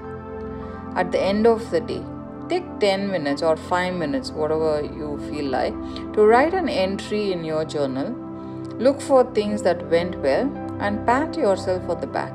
At 0.95 1.11
the 1.11 1.21
end 1.21 1.47
of 1.47 1.71
the 1.71 1.79
day, 1.79 2.03
take 2.49 2.79
10 2.79 3.09
minutes 3.09 3.41
or 3.41 3.55
5 3.55 3.93
minutes, 3.95 4.31
whatever 4.31 4.81
you 4.81 5.17
feel 5.29 5.45
like, 5.45 5.73
to 6.13 6.25
write 6.25 6.53
an 6.53 6.69
entry 6.69 7.31
in 7.31 7.43
your 7.43 7.63
journal. 7.65 8.11
Look 8.77 9.01
for 9.01 9.23
things 9.34 9.61
that 9.61 9.89
went 9.89 10.19
well 10.19 10.51
and 10.79 11.05
pat 11.05 11.38
yourself 11.38 11.89
on 11.89 12.01
the 12.01 12.07
back. 12.07 12.34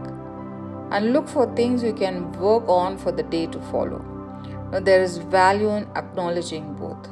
And 0.90 1.12
look 1.12 1.28
for 1.28 1.54
things 1.54 1.82
you 1.82 1.92
can 1.92 2.32
work 2.32 2.66
on 2.66 2.96
for 2.96 3.12
the 3.12 3.22
day 3.22 3.46
to 3.46 3.60
follow. 3.70 4.02
Now, 4.72 4.80
there 4.80 5.02
is 5.02 5.18
value 5.18 5.70
in 5.70 5.86
acknowledging 5.94 6.74
both. 6.74 7.08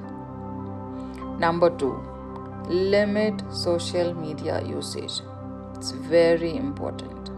Number 1.38 1.68
two, 1.68 2.02
limit 2.68 3.42
social 3.52 4.14
media 4.14 4.62
usage. 4.64 5.20
It's 5.74 5.90
very 5.90 6.56
important. 6.56 7.30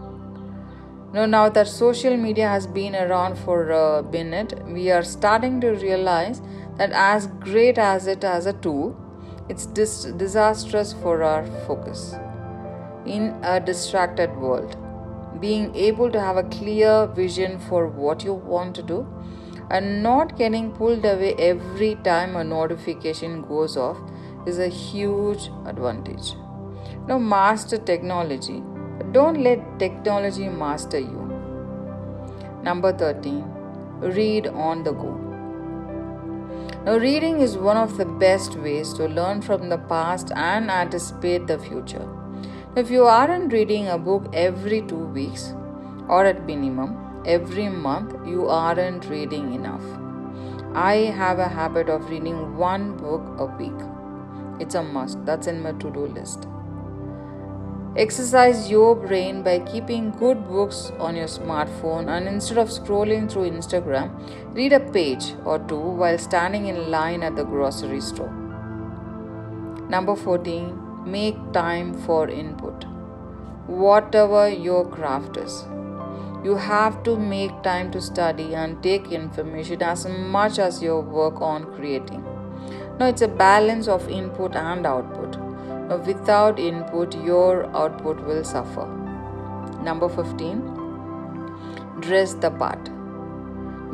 Now, 1.11 1.25
now 1.25 1.49
that 1.49 1.67
social 1.67 2.15
media 2.15 2.47
has 2.47 2.65
been 2.65 2.95
around 2.95 3.37
for 3.37 3.71
a 3.71 4.03
minute, 4.03 4.53
we 4.67 4.89
are 4.89 5.03
starting 5.03 5.59
to 5.61 5.71
realize 5.71 6.41
that 6.77 6.91
as 6.91 7.27
great 7.27 7.77
as 7.77 8.07
it 8.07 8.23
as 8.23 8.45
a 8.45 8.53
tool, 8.53 8.95
it's 9.49 9.65
dis- 9.65 10.05
disastrous 10.17 10.93
for 10.93 11.23
our 11.23 11.45
focus. 11.67 12.15
In 13.05 13.35
a 13.43 13.59
distracted 13.59 14.33
world, 14.37 14.77
being 15.41 15.75
able 15.75 16.09
to 16.11 16.21
have 16.21 16.37
a 16.37 16.43
clear 16.43 17.07
vision 17.07 17.59
for 17.59 17.87
what 17.87 18.23
you 18.23 18.33
want 18.33 18.75
to 18.75 18.83
do 18.83 19.05
and 19.69 20.01
not 20.01 20.37
getting 20.37 20.71
pulled 20.71 21.05
away 21.05 21.33
every 21.35 21.95
time 22.03 22.35
a 22.35 22.43
notification 22.43 23.41
goes 23.43 23.77
off 23.77 23.97
is 24.45 24.59
a 24.59 24.67
huge 24.67 25.49
advantage. 25.65 26.35
Now, 27.07 27.17
master 27.17 27.77
technology. 27.77 28.63
Don't 29.11 29.41
let 29.43 29.79
technology 29.79 30.49
master 30.49 30.99
you. 30.99 31.25
Number 32.63 32.91
13. 32.91 33.43
Read 33.99 34.47
on 34.47 34.83
the 34.83 34.91
go. 34.91 35.17
Now, 36.85 36.97
reading 36.97 37.41
is 37.41 37.57
one 37.57 37.77
of 37.77 37.97
the 37.97 38.05
best 38.05 38.55
ways 38.55 38.93
to 38.93 39.07
learn 39.07 39.41
from 39.41 39.69
the 39.69 39.77
past 39.77 40.31
and 40.35 40.71
anticipate 40.71 41.47
the 41.47 41.59
future. 41.59 42.07
If 42.75 42.89
you 42.89 43.03
aren't 43.05 43.51
reading 43.51 43.87
a 43.87 43.97
book 43.97 44.29
every 44.33 44.81
two 44.81 45.05
weeks, 45.07 45.53
or 46.07 46.25
at 46.25 46.45
minimum 46.45 47.08
every 47.25 47.69
month, 47.69 48.13
you 48.27 48.47
aren't 48.47 49.05
reading 49.09 49.53
enough. 49.53 49.83
I 50.73 50.95
have 51.17 51.39
a 51.39 51.47
habit 51.47 51.89
of 51.89 52.09
reading 52.09 52.57
one 52.57 52.95
book 52.97 53.23
a 53.37 53.45
week. 53.45 53.81
It's 54.59 54.75
a 54.75 54.83
must, 54.83 55.25
that's 55.25 55.47
in 55.47 55.61
my 55.61 55.71
to 55.73 55.91
do 55.91 56.05
list. 56.05 56.47
Exercise 57.97 58.69
your 58.69 58.95
brain 58.95 59.41
by 59.41 59.59
keeping 59.59 60.11
good 60.11 60.47
books 60.47 60.91
on 60.99 61.15
your 61.15 61.27
smartphone 61.27 62.07
and 62.07 62.27
instead 62.27 62.59
of 62.59 62.69
scrolling 62.69 63.29
through 63.29 63.49
Instagram, 63.49 64.11
read 64.53 64.73
a 64.73 64.79
page 64.79 65.33
or 65.43 65.57
two 65.57 65.79
while 65.79 66.17
standing 66.17 66.67
in 66.67 66.91
line 66.91 67.23
at 67.23 67.35
the 67.35 67.43
grocery 67.43 67.99
store. 67.99 68.31
Number 69.89 70.15
14, 70.15 71.11
make 71.11 71.35
time 71.51 71.95
for 72.01 72.29
input. 72.29 72.85
Whatever 73.65 74.47
your 74.47 74.87
craft 74.87 75.37
is, 75.37 75.65
you 76.43 76.55
have 76.55 77.03
to 77.03 77.17
make 77.17 77.61
time 77.63 77.91
to 77.91 78.01
study 78.01 78.55
and 78.55 78.81
take 78.81 79.11
information 79.11 79.83
as 79.83 80.07
much 80.07 80.57
as 80.57 80.81
your 80.81 81.01
work 81.01 81.41
on 81.41 81.65
creating. 81.75 82.23
Now, 82.97 83.07
it's 83.07 83.21
a 83.21 83.27
balance 83.27 83.87
of 83.87 84.07
input 84.09 84.55
and 84.55 84.85
output. 84.85 85.37
Now, 85.89 85.97
without 85.97 86.59
input, 86.59 87.15
your 87.23 87.65
output 87.75 88.25
will 88.25 88.43
suffer. 88.43 88.87
Number 89.83 90.07
15 90.07 91.99
Dress 91.99 92.33
the 92.35 92.51
part. 92.51 92.89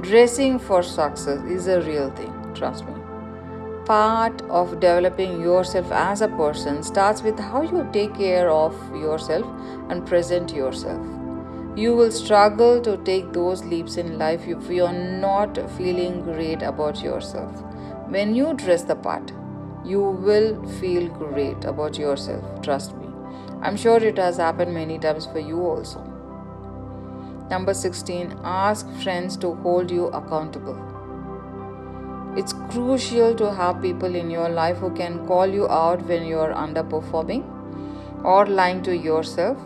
Dressing 0.01 0.59
for 0.59 0.83
success 0.83 1.41
is 1.45 1.67
a 1.67 1.81
real 1.81 2.11
thing, 2.11 2.31
trust 2.53 2.85
me. 2.85 2.93
Part 3.85 4.41
of 4.43 4.79
developing 4.79 5.41
yourself 5.41 5.91
as 5.91 6.21
a 6.21 6.27
person 6.27 6.83
starts 6.83 7.23
with 7.23 7.39
how 7.39 7.63
you 7.63 7.87
take 7.91 8.13
care 8.15 8.49
of 8.51 8.75
yourself 8.95 9.45
and 9.89 10.05
present 10.05 10.53
yourself. 10.53 11.24
You 11.78 11.93
will 11.93 12.09
struggle 12.09 12.80
to 12.84 12.95
take 13.03 13.34
those 13.34 13.61
leaps 13.65 13.97
in 13.97 14.17
life 14.17 14.47
if 14.47 14.69
you're 14.69 14.93
not 14.93 15.57
feeling 15.71 16.21
great 16.21 16.61
about 16.61 17.03
yourself. 17.03 17.51
When 18.07 18.34
you 18.34 18.53
dress 18.53 18.84
the 18.84 18.95
part, 18.95 19.34
you 19.84 19.99
will 19.99 20.65
feel 20.80 21.09
great 21.09 21.65
about 21.65 21.97
yourself. 21.97 22.61
Trust 22.61 22.95
me. 22.95 23.09
I'm 23.61 23.76
sure 23.76 23.97
it 23.97 24.17
has 24.17 24.38
happened 24.38 24.73
many 24.73 24.97
times 24.99 25.26
for 25.26 25.39
you 25.39 25.59
also. 25.59 25.99
Number 27.49 27.73
16, 27.73 28.39
ask 28.45 28.89
friends 29.03 29.36
to 29.38 29.55
hold 29.55 29.91
you 29.91 30.05
accountable. 30.07 30.80
It's 32.38 32.53
crucial 32.71 33.36
to 33.36 33.53
have 33.53 33.82
people 33.82 34.15
in 34.15 34.30
your 34.30 34.47
life 34.47 34.78
who 34.78 34.91
can 34.95 35.28
call 35.28 35.45
you 35.45 35.67
out 35.67 36.05
when 36.05 36.26
you 36.26 36.39
are 36.39 36.53
underperforming, 36.53 37.43
or 38.23 38.45
lying 38.45 38.82
to 38.84 38.95
yourself, 38.95 39.57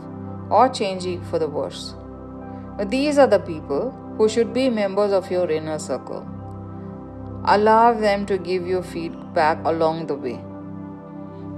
or 0.50 0.68
changing 0.70 1.24
for 1.26 1.38
the 1.38 1.48
worse. 1.48 1.94
These 2.88 3.18
are 3.18 3.28
the 3.28 3.40
people 3.40 3.92
who 4.18 4.30
should 4.30 4.54
be 4.54 4.70
members 4.70 5.12
of 5.12 5.30
your 5.30 5.52
inner 5.52 5.78
circle. 5.78 6.26
Allow 7.44 7.94
them 7.94 8.26
to 8.28 8.38
give 8.38 8.66
you 8.66 8.82
feedback 8.82 9.60
along 9.66 10.08
the 10.08 10.16
way. 10.16 10.42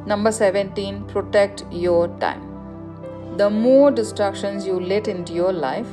Number 0.07 0.31
17, 0.31 1.03
protect 1.05 1.63
your 1.71 2.07
time. 2.19 3.37
The 3.37 3.51
more 3.51 3.91
distractions 3.91 4.65
you 4.65 4.79
let 4.79 5.07
into 5.07 5.33
your 5.33 5.53
life, 5.53 5.87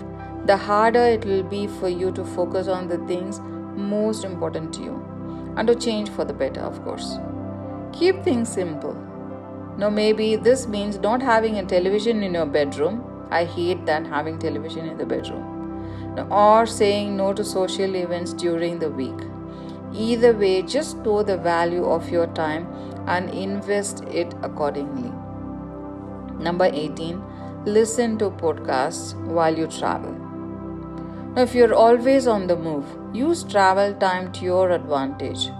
the 0.46 0.56
harder 0.56 1.04
it 1.04 1.26
will 1.26 1.42
be 1.42 1.66
for 1.66 1.90
you 1.90 2.10
to 2.12 2.24
focus 2.24 2.66
on 2.66 2.88
the 2.88 2.98
things 3.06 3.38
most 3.76 4.24
important 4.24 4.72
to 4.74 4.82
you 4.82 5.54
and 5.58 5.68
to 5.68 5.74
change 5.74 6.08
for 6.08 6.24
the 6.24 6.32
better, 6.32 6.60
of 6.60 6.82
course. 6.84 7.18
Keep 7.92 8.22
things 8.22 8.48
simple. 8.48 8.94
Now, 9.76 9.90
maybe 9.90 10.36
this 10.36 10.66
means 10.66 10.98
not 10.98 11.20
having 11.20 11.58
a 11.58 11.66
television 11.66 12.22
in 12.22 12.32
your 12.32 12.46
bedroom. 12.46 13.04
I 13.30 13.44
hate 13.44 13.86
that 13.86 14.06
having 14.06 14.38
television 14.38 14.86
in 14.88 14.98
the 14.98 15.06
bedroom. 15.06 15.54
Or 16.30 16.66
saying 16.66 17.16
no 17.16 17.32
to 17.32 17.44
social 17.44 17.94
events 17.94 18.32
during 18.32 18.78
the 18.78 18.90
week. 18.90 19.20
Either 19.92 20.32
way, 20.32 20.62
just 20.62 20.96
know 20.98 21.22
the 21.22 21.36
value 21.36 21.84
of 21.84 22.10
your 22.10 22.26
time 22.28 22.66
and 23.06 23.30
invest 23.30 24.04
it 24.04 24.34
accordingly. 24.42 25.10
Number 26.42 26.66
18, 26.66 27.22
listen 27.64 28.18
to 28.18 28.30
podcasts 28.30 29.14
while 29.26 29.56
you 29.56 29.66
travel. 29.66 30.12
Now, 31.34 31.42
if 31.42 31.54
you're 31.54 31.74
always 31.74 32.26
on 32.26 32.46
the 32.46 32.56
move, 32.56 32.84
use 33.12 33.44
travel 33.44 33.94
time 33.94 34.32
to 34.32 34.44
your 34.44 34.70
advantage. 34.70 35.50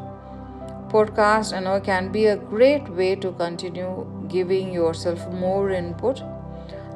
Podcast 0.89 1.55
you 1.55 1.61
know, 1.61 1.81
can 1.81 2.11
be 2.11 2.27
a 2.27 2.37
great 2.37 2.89
way 2.89 3.15
to 3.17 3.33
continue 3.33 4.07
giving 4.29 4.73
yourself 4.73 5.27
more 5.33 5.71
input. 5.71 6.23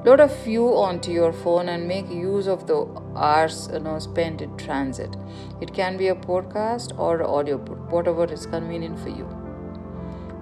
Load 0.04 0.18
a 0.18 0.28
few 0.28 0.66
onto 0.76 1.12
your 1.12 1.32
phone 1.32 1.68
and 1.68 1.86
make 1.86 2.10
use 2.10 2.48
of 2.48 2.66
the 2.66 2.86
hours 3.14 3.68
you 3.72 3.78
know, 3.78 4.00
spent 4.00 4.42
in 4.42 4.56
transit. 4.56 5.14
It 5.60 5.72
can 5.72 5.96
be 5.96 6.08
a 6.08 6.14
podcast 6.16 6.98
or 6.98 7.22
audiobook, 7.22 7.92
whatever 7.92 8.24
is 8.24 8.44
convenient 8.46 8.98
for 8.98 9.10
you. 9.10 9.28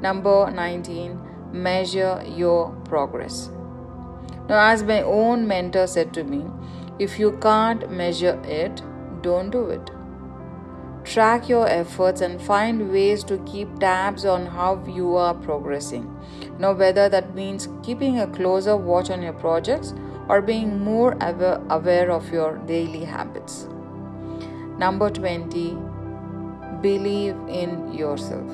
Number 0.00 0.50
19, 0.50 1.20
measure 1.52 2.24
your 2.26 2.70
progress. 2.86 3.50
Now, 4.48 4.70
as 4.70 4.82
my 4.82 5.02
own 5.02 5.46
mentor 5.46 5.86
said 5.86 6.14
to 6.14 6.24
me, 6.24 6.46
if 6.98 7.18
you 7.18 7.38
can't 7.42 7.90
measure 7.90 8.40
it, 8.44 8.82
don't 9.20 9.50
do 9.50 9.66
it. 9.66 9.90
Track 11.04 11.48
your 11.48 11.66
efforts 11.66 12.20
and 12.20 12.40
find 12.40 12.92
ways 12.92 13.24
to 13.24 13.38
keep 13.38 13.78
tabs 13.78 14.24
on 14.24 14.46
how 14.46 14.84
you 14.86 15.16
are 15.16 15.34
progressing. 15.34 16.14
Now, 16.58 16.72
whether 16.72 17.08
that 17.08 17.34
means 17.34 17.68
keeping 17.82 18.20
a 18.20 18.26
closer 18.26 18.76
watch 18.76 19.10
on 19.10 19.22
your 19.22 19.32
projects 19.32 19.94
or 20.28 20.40
being 20.42 20.78
more 20.84 21.16
aware 21.20 22.10
of 22.10 22.30
your 22.32 22.58
daily 22.58 23.04
habits. 23.04 23.66
Number 24.78 25.10
20, 25.10 25.76
believe 26.82 27.36
in 27.48 27.92
yourself. 27.92 28.48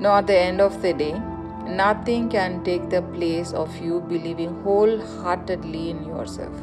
Now, 0.00 0.16
at 0.16 0.26
the 0.26 0.38
end 0.38 0.60
of 0.60 0.80
the 0.80 0.94
day, 0.94 1.20
nothing 1.66 2.30
can 2.30 2.64
take 2.64 2.88
the 2.88 3.02
place 3.02 3.52
of 3.52 3.76
you 3.82 4.00
believing 4.00 4.62
wholeheartedly 4.62 5.90
in 5.90 6.04
yourself. 6.04 6.54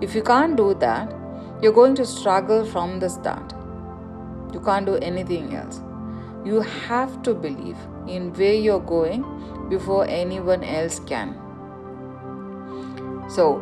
If 0.00 0.14
you 0.14 0.22
can't 0.22 0.56
do 0.56 0.74
that, 0.74 1.14
you're 1.62 1.72
going 1.72 1.94
to 1.94 2.04
struggle 2.04 2.64
from 2.64 2.98
the 2.98 3.08
start. 3.08 3.54
You 4.52 4.60
can't 4.60 4.86
do 4.86 4.96
anything 4.96 5.54
else. 5.54 5.80
You 6.44 6.60
have 6.60 7.22
to 7.22 7.34
believe 7.34 7.76
in 8.06 8.32
where 8.34 8.54
you're 8.54 8.80
going 8.80 9.24
before 9.68 10.06
anyone 10.08 10.62
else 10.62 11.00
can. 11.00 11.34
So, 13.28 13.54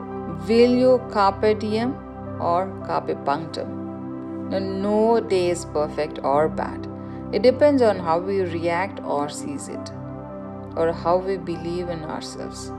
will 0.48 0.74
you 0.82 1.02
carpe 1.10 1.58
diem 1.58 1.94
or 2.40 2.66
carpe 2.86 3.16
punctum? 3.24 4.50
Now, 4.50 4.58
no 4.58 5.20
day 5.20 5.48
is 5.50 5.64
perfect 5.64 6.18
or 6.22 6.48
bad. 6.48 6.86
It 7.32 7.42
depends 7.42 7.80
on 7.80 7.98
how 7.98 8.18
we 8.18 8.42
react 8.42 9.00
or 9.00 9.28
seize 9.28 9.68
it, 9.68 9.90
or 10.76 10.92
how 10.92 11.16
we 11.16 11.38
believe 11.38 11.88
in 11.88 12.04
ourselves. 12.04 12.70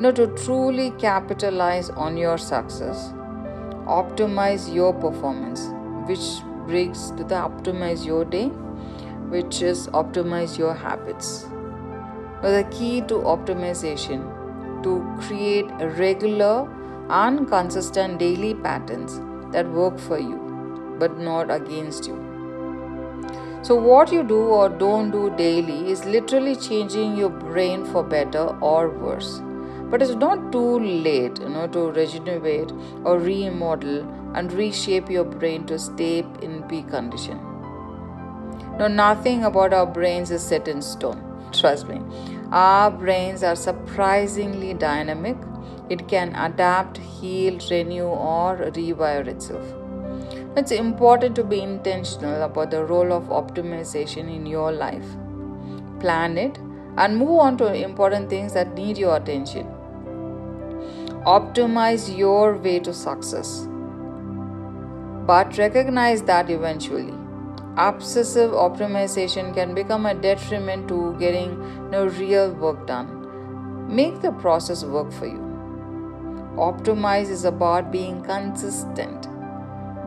Now, 0.00 0.10
to 0.10 0.26
truly 0.44 0.90
capitalize 0.98 1.90
on 1.90 2.16
your 2.16 2.38
success, 2.38 3.12
optimize 3.86 4.72
your 4.74 4.92
performance, 4.92 5.68
which 6.08 6.42
brings 6.68 7.10
to 7.12 7.24
the 7.24 7.34
optimize 7.34 8.06
your 8.06 8.24
day, 8.24 8.46
which 9.34 9.62
is 9.62 9.86
optimize 9.88 10.56
your 10.58 10.74
habits. 10.74 11.46
Now, 12.42 12.50
the 12.50 12.64
key 12.70 13.00
to 13.12 13.22
optimization 13.36 14.26
to 14.82 14.92
create 15.26 15.66
regular 16.04 16.68
and 17.10 17.48
consistent 17.48 18.18
daily 18.18 18.54
patterns 18.54 19.20
that 19.52 19.68
work 19.70 19.98
for 19.98 20.18
you 20.18 20.48
but 20.98 21.18
not 21.18 21.50
against 21.50 22.06
you. 22.06 22.16
So, 23.62 23.74
what 23.74 24.12
you 24.12 24.22
do 24.22 24.38
or 24.38 24.68
don't 24.68 25.10
do 25.10 25.30
daily 25.36 25.90
is 25.90 26.04
literally 26.04 26.54
changing 26.56 27.16
your 27.16 27.30
brain 27.30 27.84
for 27.84 28.02
better 28.02 28.46
or 28.60 28.88
worse. 28.88 29.40
But 29.90 30.02
it's 30.02 30.14
not 30.14 30.52
too 30.52 30.78
late 30.80 31.40
you 31.40 31.48
know, 31.48 31.66
to 31.68 31.90
regenerate 31.90 32.72
or 33.04 33.18
remodel 33.18 34.00
and 34.34 34.52
reshape 34.52 35.10
your 35.10 35.24
brain 35.24 35.66
to 35.66 35.78
stay 35.78 36.18
in 36.42 36.62
peak 36.68 36.88
condition. 36.88 37.38
No, 38.78 38.86
nothing 38.86 39.44
about 39.44 39.72
our 39.72 39.86
brains 39.86 40.30
is 40.30 40.42
set 40.42 40.68
in 40.68 40.82
stone. 40.82 41.24
Trust 41.52 41.88
me. 41.88 42.00
Our 42.52 42.90
brains 42.90 43.42
are 43.42 43.56
surprisingly 43.56 44.74
dynamic 44.74 45.36
it 45.88 46.06
can 46.06 46.34
adapt, 46.34 46.98
heal, 46.98 47.58
renew, 47.70 48.04
or 48.04 48.56
rewire 48.56 49.26
itself. 49.26 49.64
It's 50.56 50.70
important 50.70 51.34
to 51.36 51.44
be 51.44 51.60
intentional 51.60 52.42
about 52.42 52.70
the 52.70 52.84
role 52.84 53.12
of 53.12 53.24
optimization 53.24 54.34
in 54.34 54.44
your 54.44 54.70
life. 54.70 55.06
Plan 55.98 56.36
it 56.36 56.58
and 56.98 57.16
move 57.16 57.38
on 57.38 57.56
to 57.58 57.72
important 57.72 58.28
things 58.28 58.52
that 58.52 58.74
need 58.74 58.98
your 58.98 59.16
attention. 59.16 59.66
Optimize 61.26 62.16
your 62.16 62.56
way 62.56 62.78
to 62.78 62.94
success. 62.94 63.66
But 65.26 65.58
recognize 65.58 66.22
that 66.22 66.48
eventually, 66.48 67.12
obsessive 67.76 68.52
optimization 68.52 69.52
can 69.52 69.74
become 69.74 70.06
a 70.06 70.14
detriment 70.14 70.86
to 70.88 71.16
getting 71.18 71.90
no 71.90 72.06
real 72.06 72.52
work 72.52 72.86
done. 72.86 73.08
Make 73.94 74.20
the 74.20 74.30
process 74.30 74.84
work 74.84 75.12
for 75.12 75.26
you. 75.26 75.44
Optimize 76.56 77.30
is 77.30 77.44
about 77.44 77.90
being 77.90 78.22
consistent, 78.22 79.28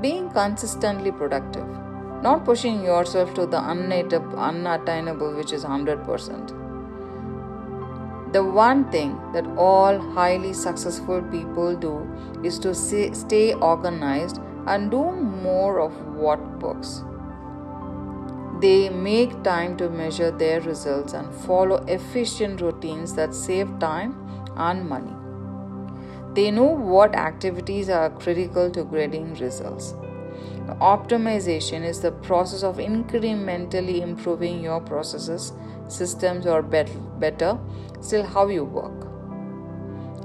being 0.02 0.30
consistently 0.32 1.12
productive, 1.12 1.68
not 2.24 2.46
pushing 2.46 2.84
yourself 2.84 3.34
to 3.34 3.46
the 3.46 3.60
unattainable, 3.60 5.36
which 5.36 5.52
is 5.52 5.66
100%. 5.66 6.61
The 8.34 8.44
one 8.44 8.90
thing 8.92 9.20
that 9.34 9.46
all 9.58 10.00
highly 10.00 10.54
successful 10.54 11.22
people 11.22 11.76
do 11.76 12.10
is 12.44 12.60
to 12.60 12.74
stay 12.74 13.54
organized 13.54 14.40
and 14.68 14.90
do 14.90 15.12
more 15.12 15.82
of 15.82 15.94
what 16.16 16.40
works. 16.62 17.04
They 18.62 18.90
make 18.90 19.44
time 19.44 19.76
to 19.78 19.90
measure 19.90 20.32
their 20.32 20.62
results 20.62 21.14
and 21.14 21.34
follow 21.34 21.84
efficient 21.88 22.62
routines 22.62 23.16
that 23.16 23.34
save 23.34 23.80
time 23.80 24.16
and 24.56 24.88
money. 24.88 25.14
They 26.34 26.52
know 26.52 26.72
what 26.94 27.16
activities 27.16 27.90
are 27.90 28.12
critical 28.12 28.70
to 28.72 28.86
grading 28.86 29.34
results. 29.36 29.94
Optimization 30.80 31.84
is 31.84 32.00
the 32.02 32.12
process 32.12 32.64
of 32.64 32.78
incrementally 32.78 34.02
improving 34.02 34.64
your 34.64 34.80
processes, 34.80 35.54
systems, 35.88 36.46
or 36.48 36.62
better, 36.62 37.60
still 38.00 38.24
how 38.24 38.48
you 38.48 38.64
work. 38.64 39.08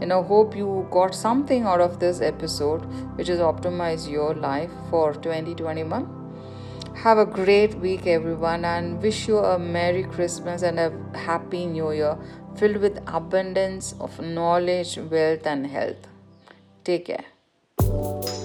And 0.01 0.12
I 0.12 0.22
hope 0.22 0.55
you 0.55 0.86
got 0.90 1.14
something 1.14 1.64
out 1.64 1.80
of 1.80 1.99
this 1.99 2.20
episode, 2.20 2.80
which 3.16 3.28
is 3.28 3.40
optimize 3.40 4.11
your 4.11 4.34
life 4.34 4.70
for 4.90 5.14
2021. 5.14 6.12
Have 6.94 7.18
a 7.18 7.26
great 7.26 7.74
week, 7.74 8.07
everyone, 8.07 8.64
and 8.64 9.03
wish 9.03 9.28
you 9.28 9.38
a 9.38 9.59
Merry 9.59 10.05
Christmas 10.05 10.62
and 10.62 10.78
a 10.78 10.92
Happy 11.14 11.66
New 11.66 11.92
Year 11.92 12.16
filled 12.57 12.78
with 12.78 13.03
abundance 13.07 13.94
of 14.01 14.18
knowledge, 14.20 14.99
wealth, 15.11 15.47
and 15.47 15.66
health. 15.66 16.09
Take 16.84 17.07
care. 17.07 18.36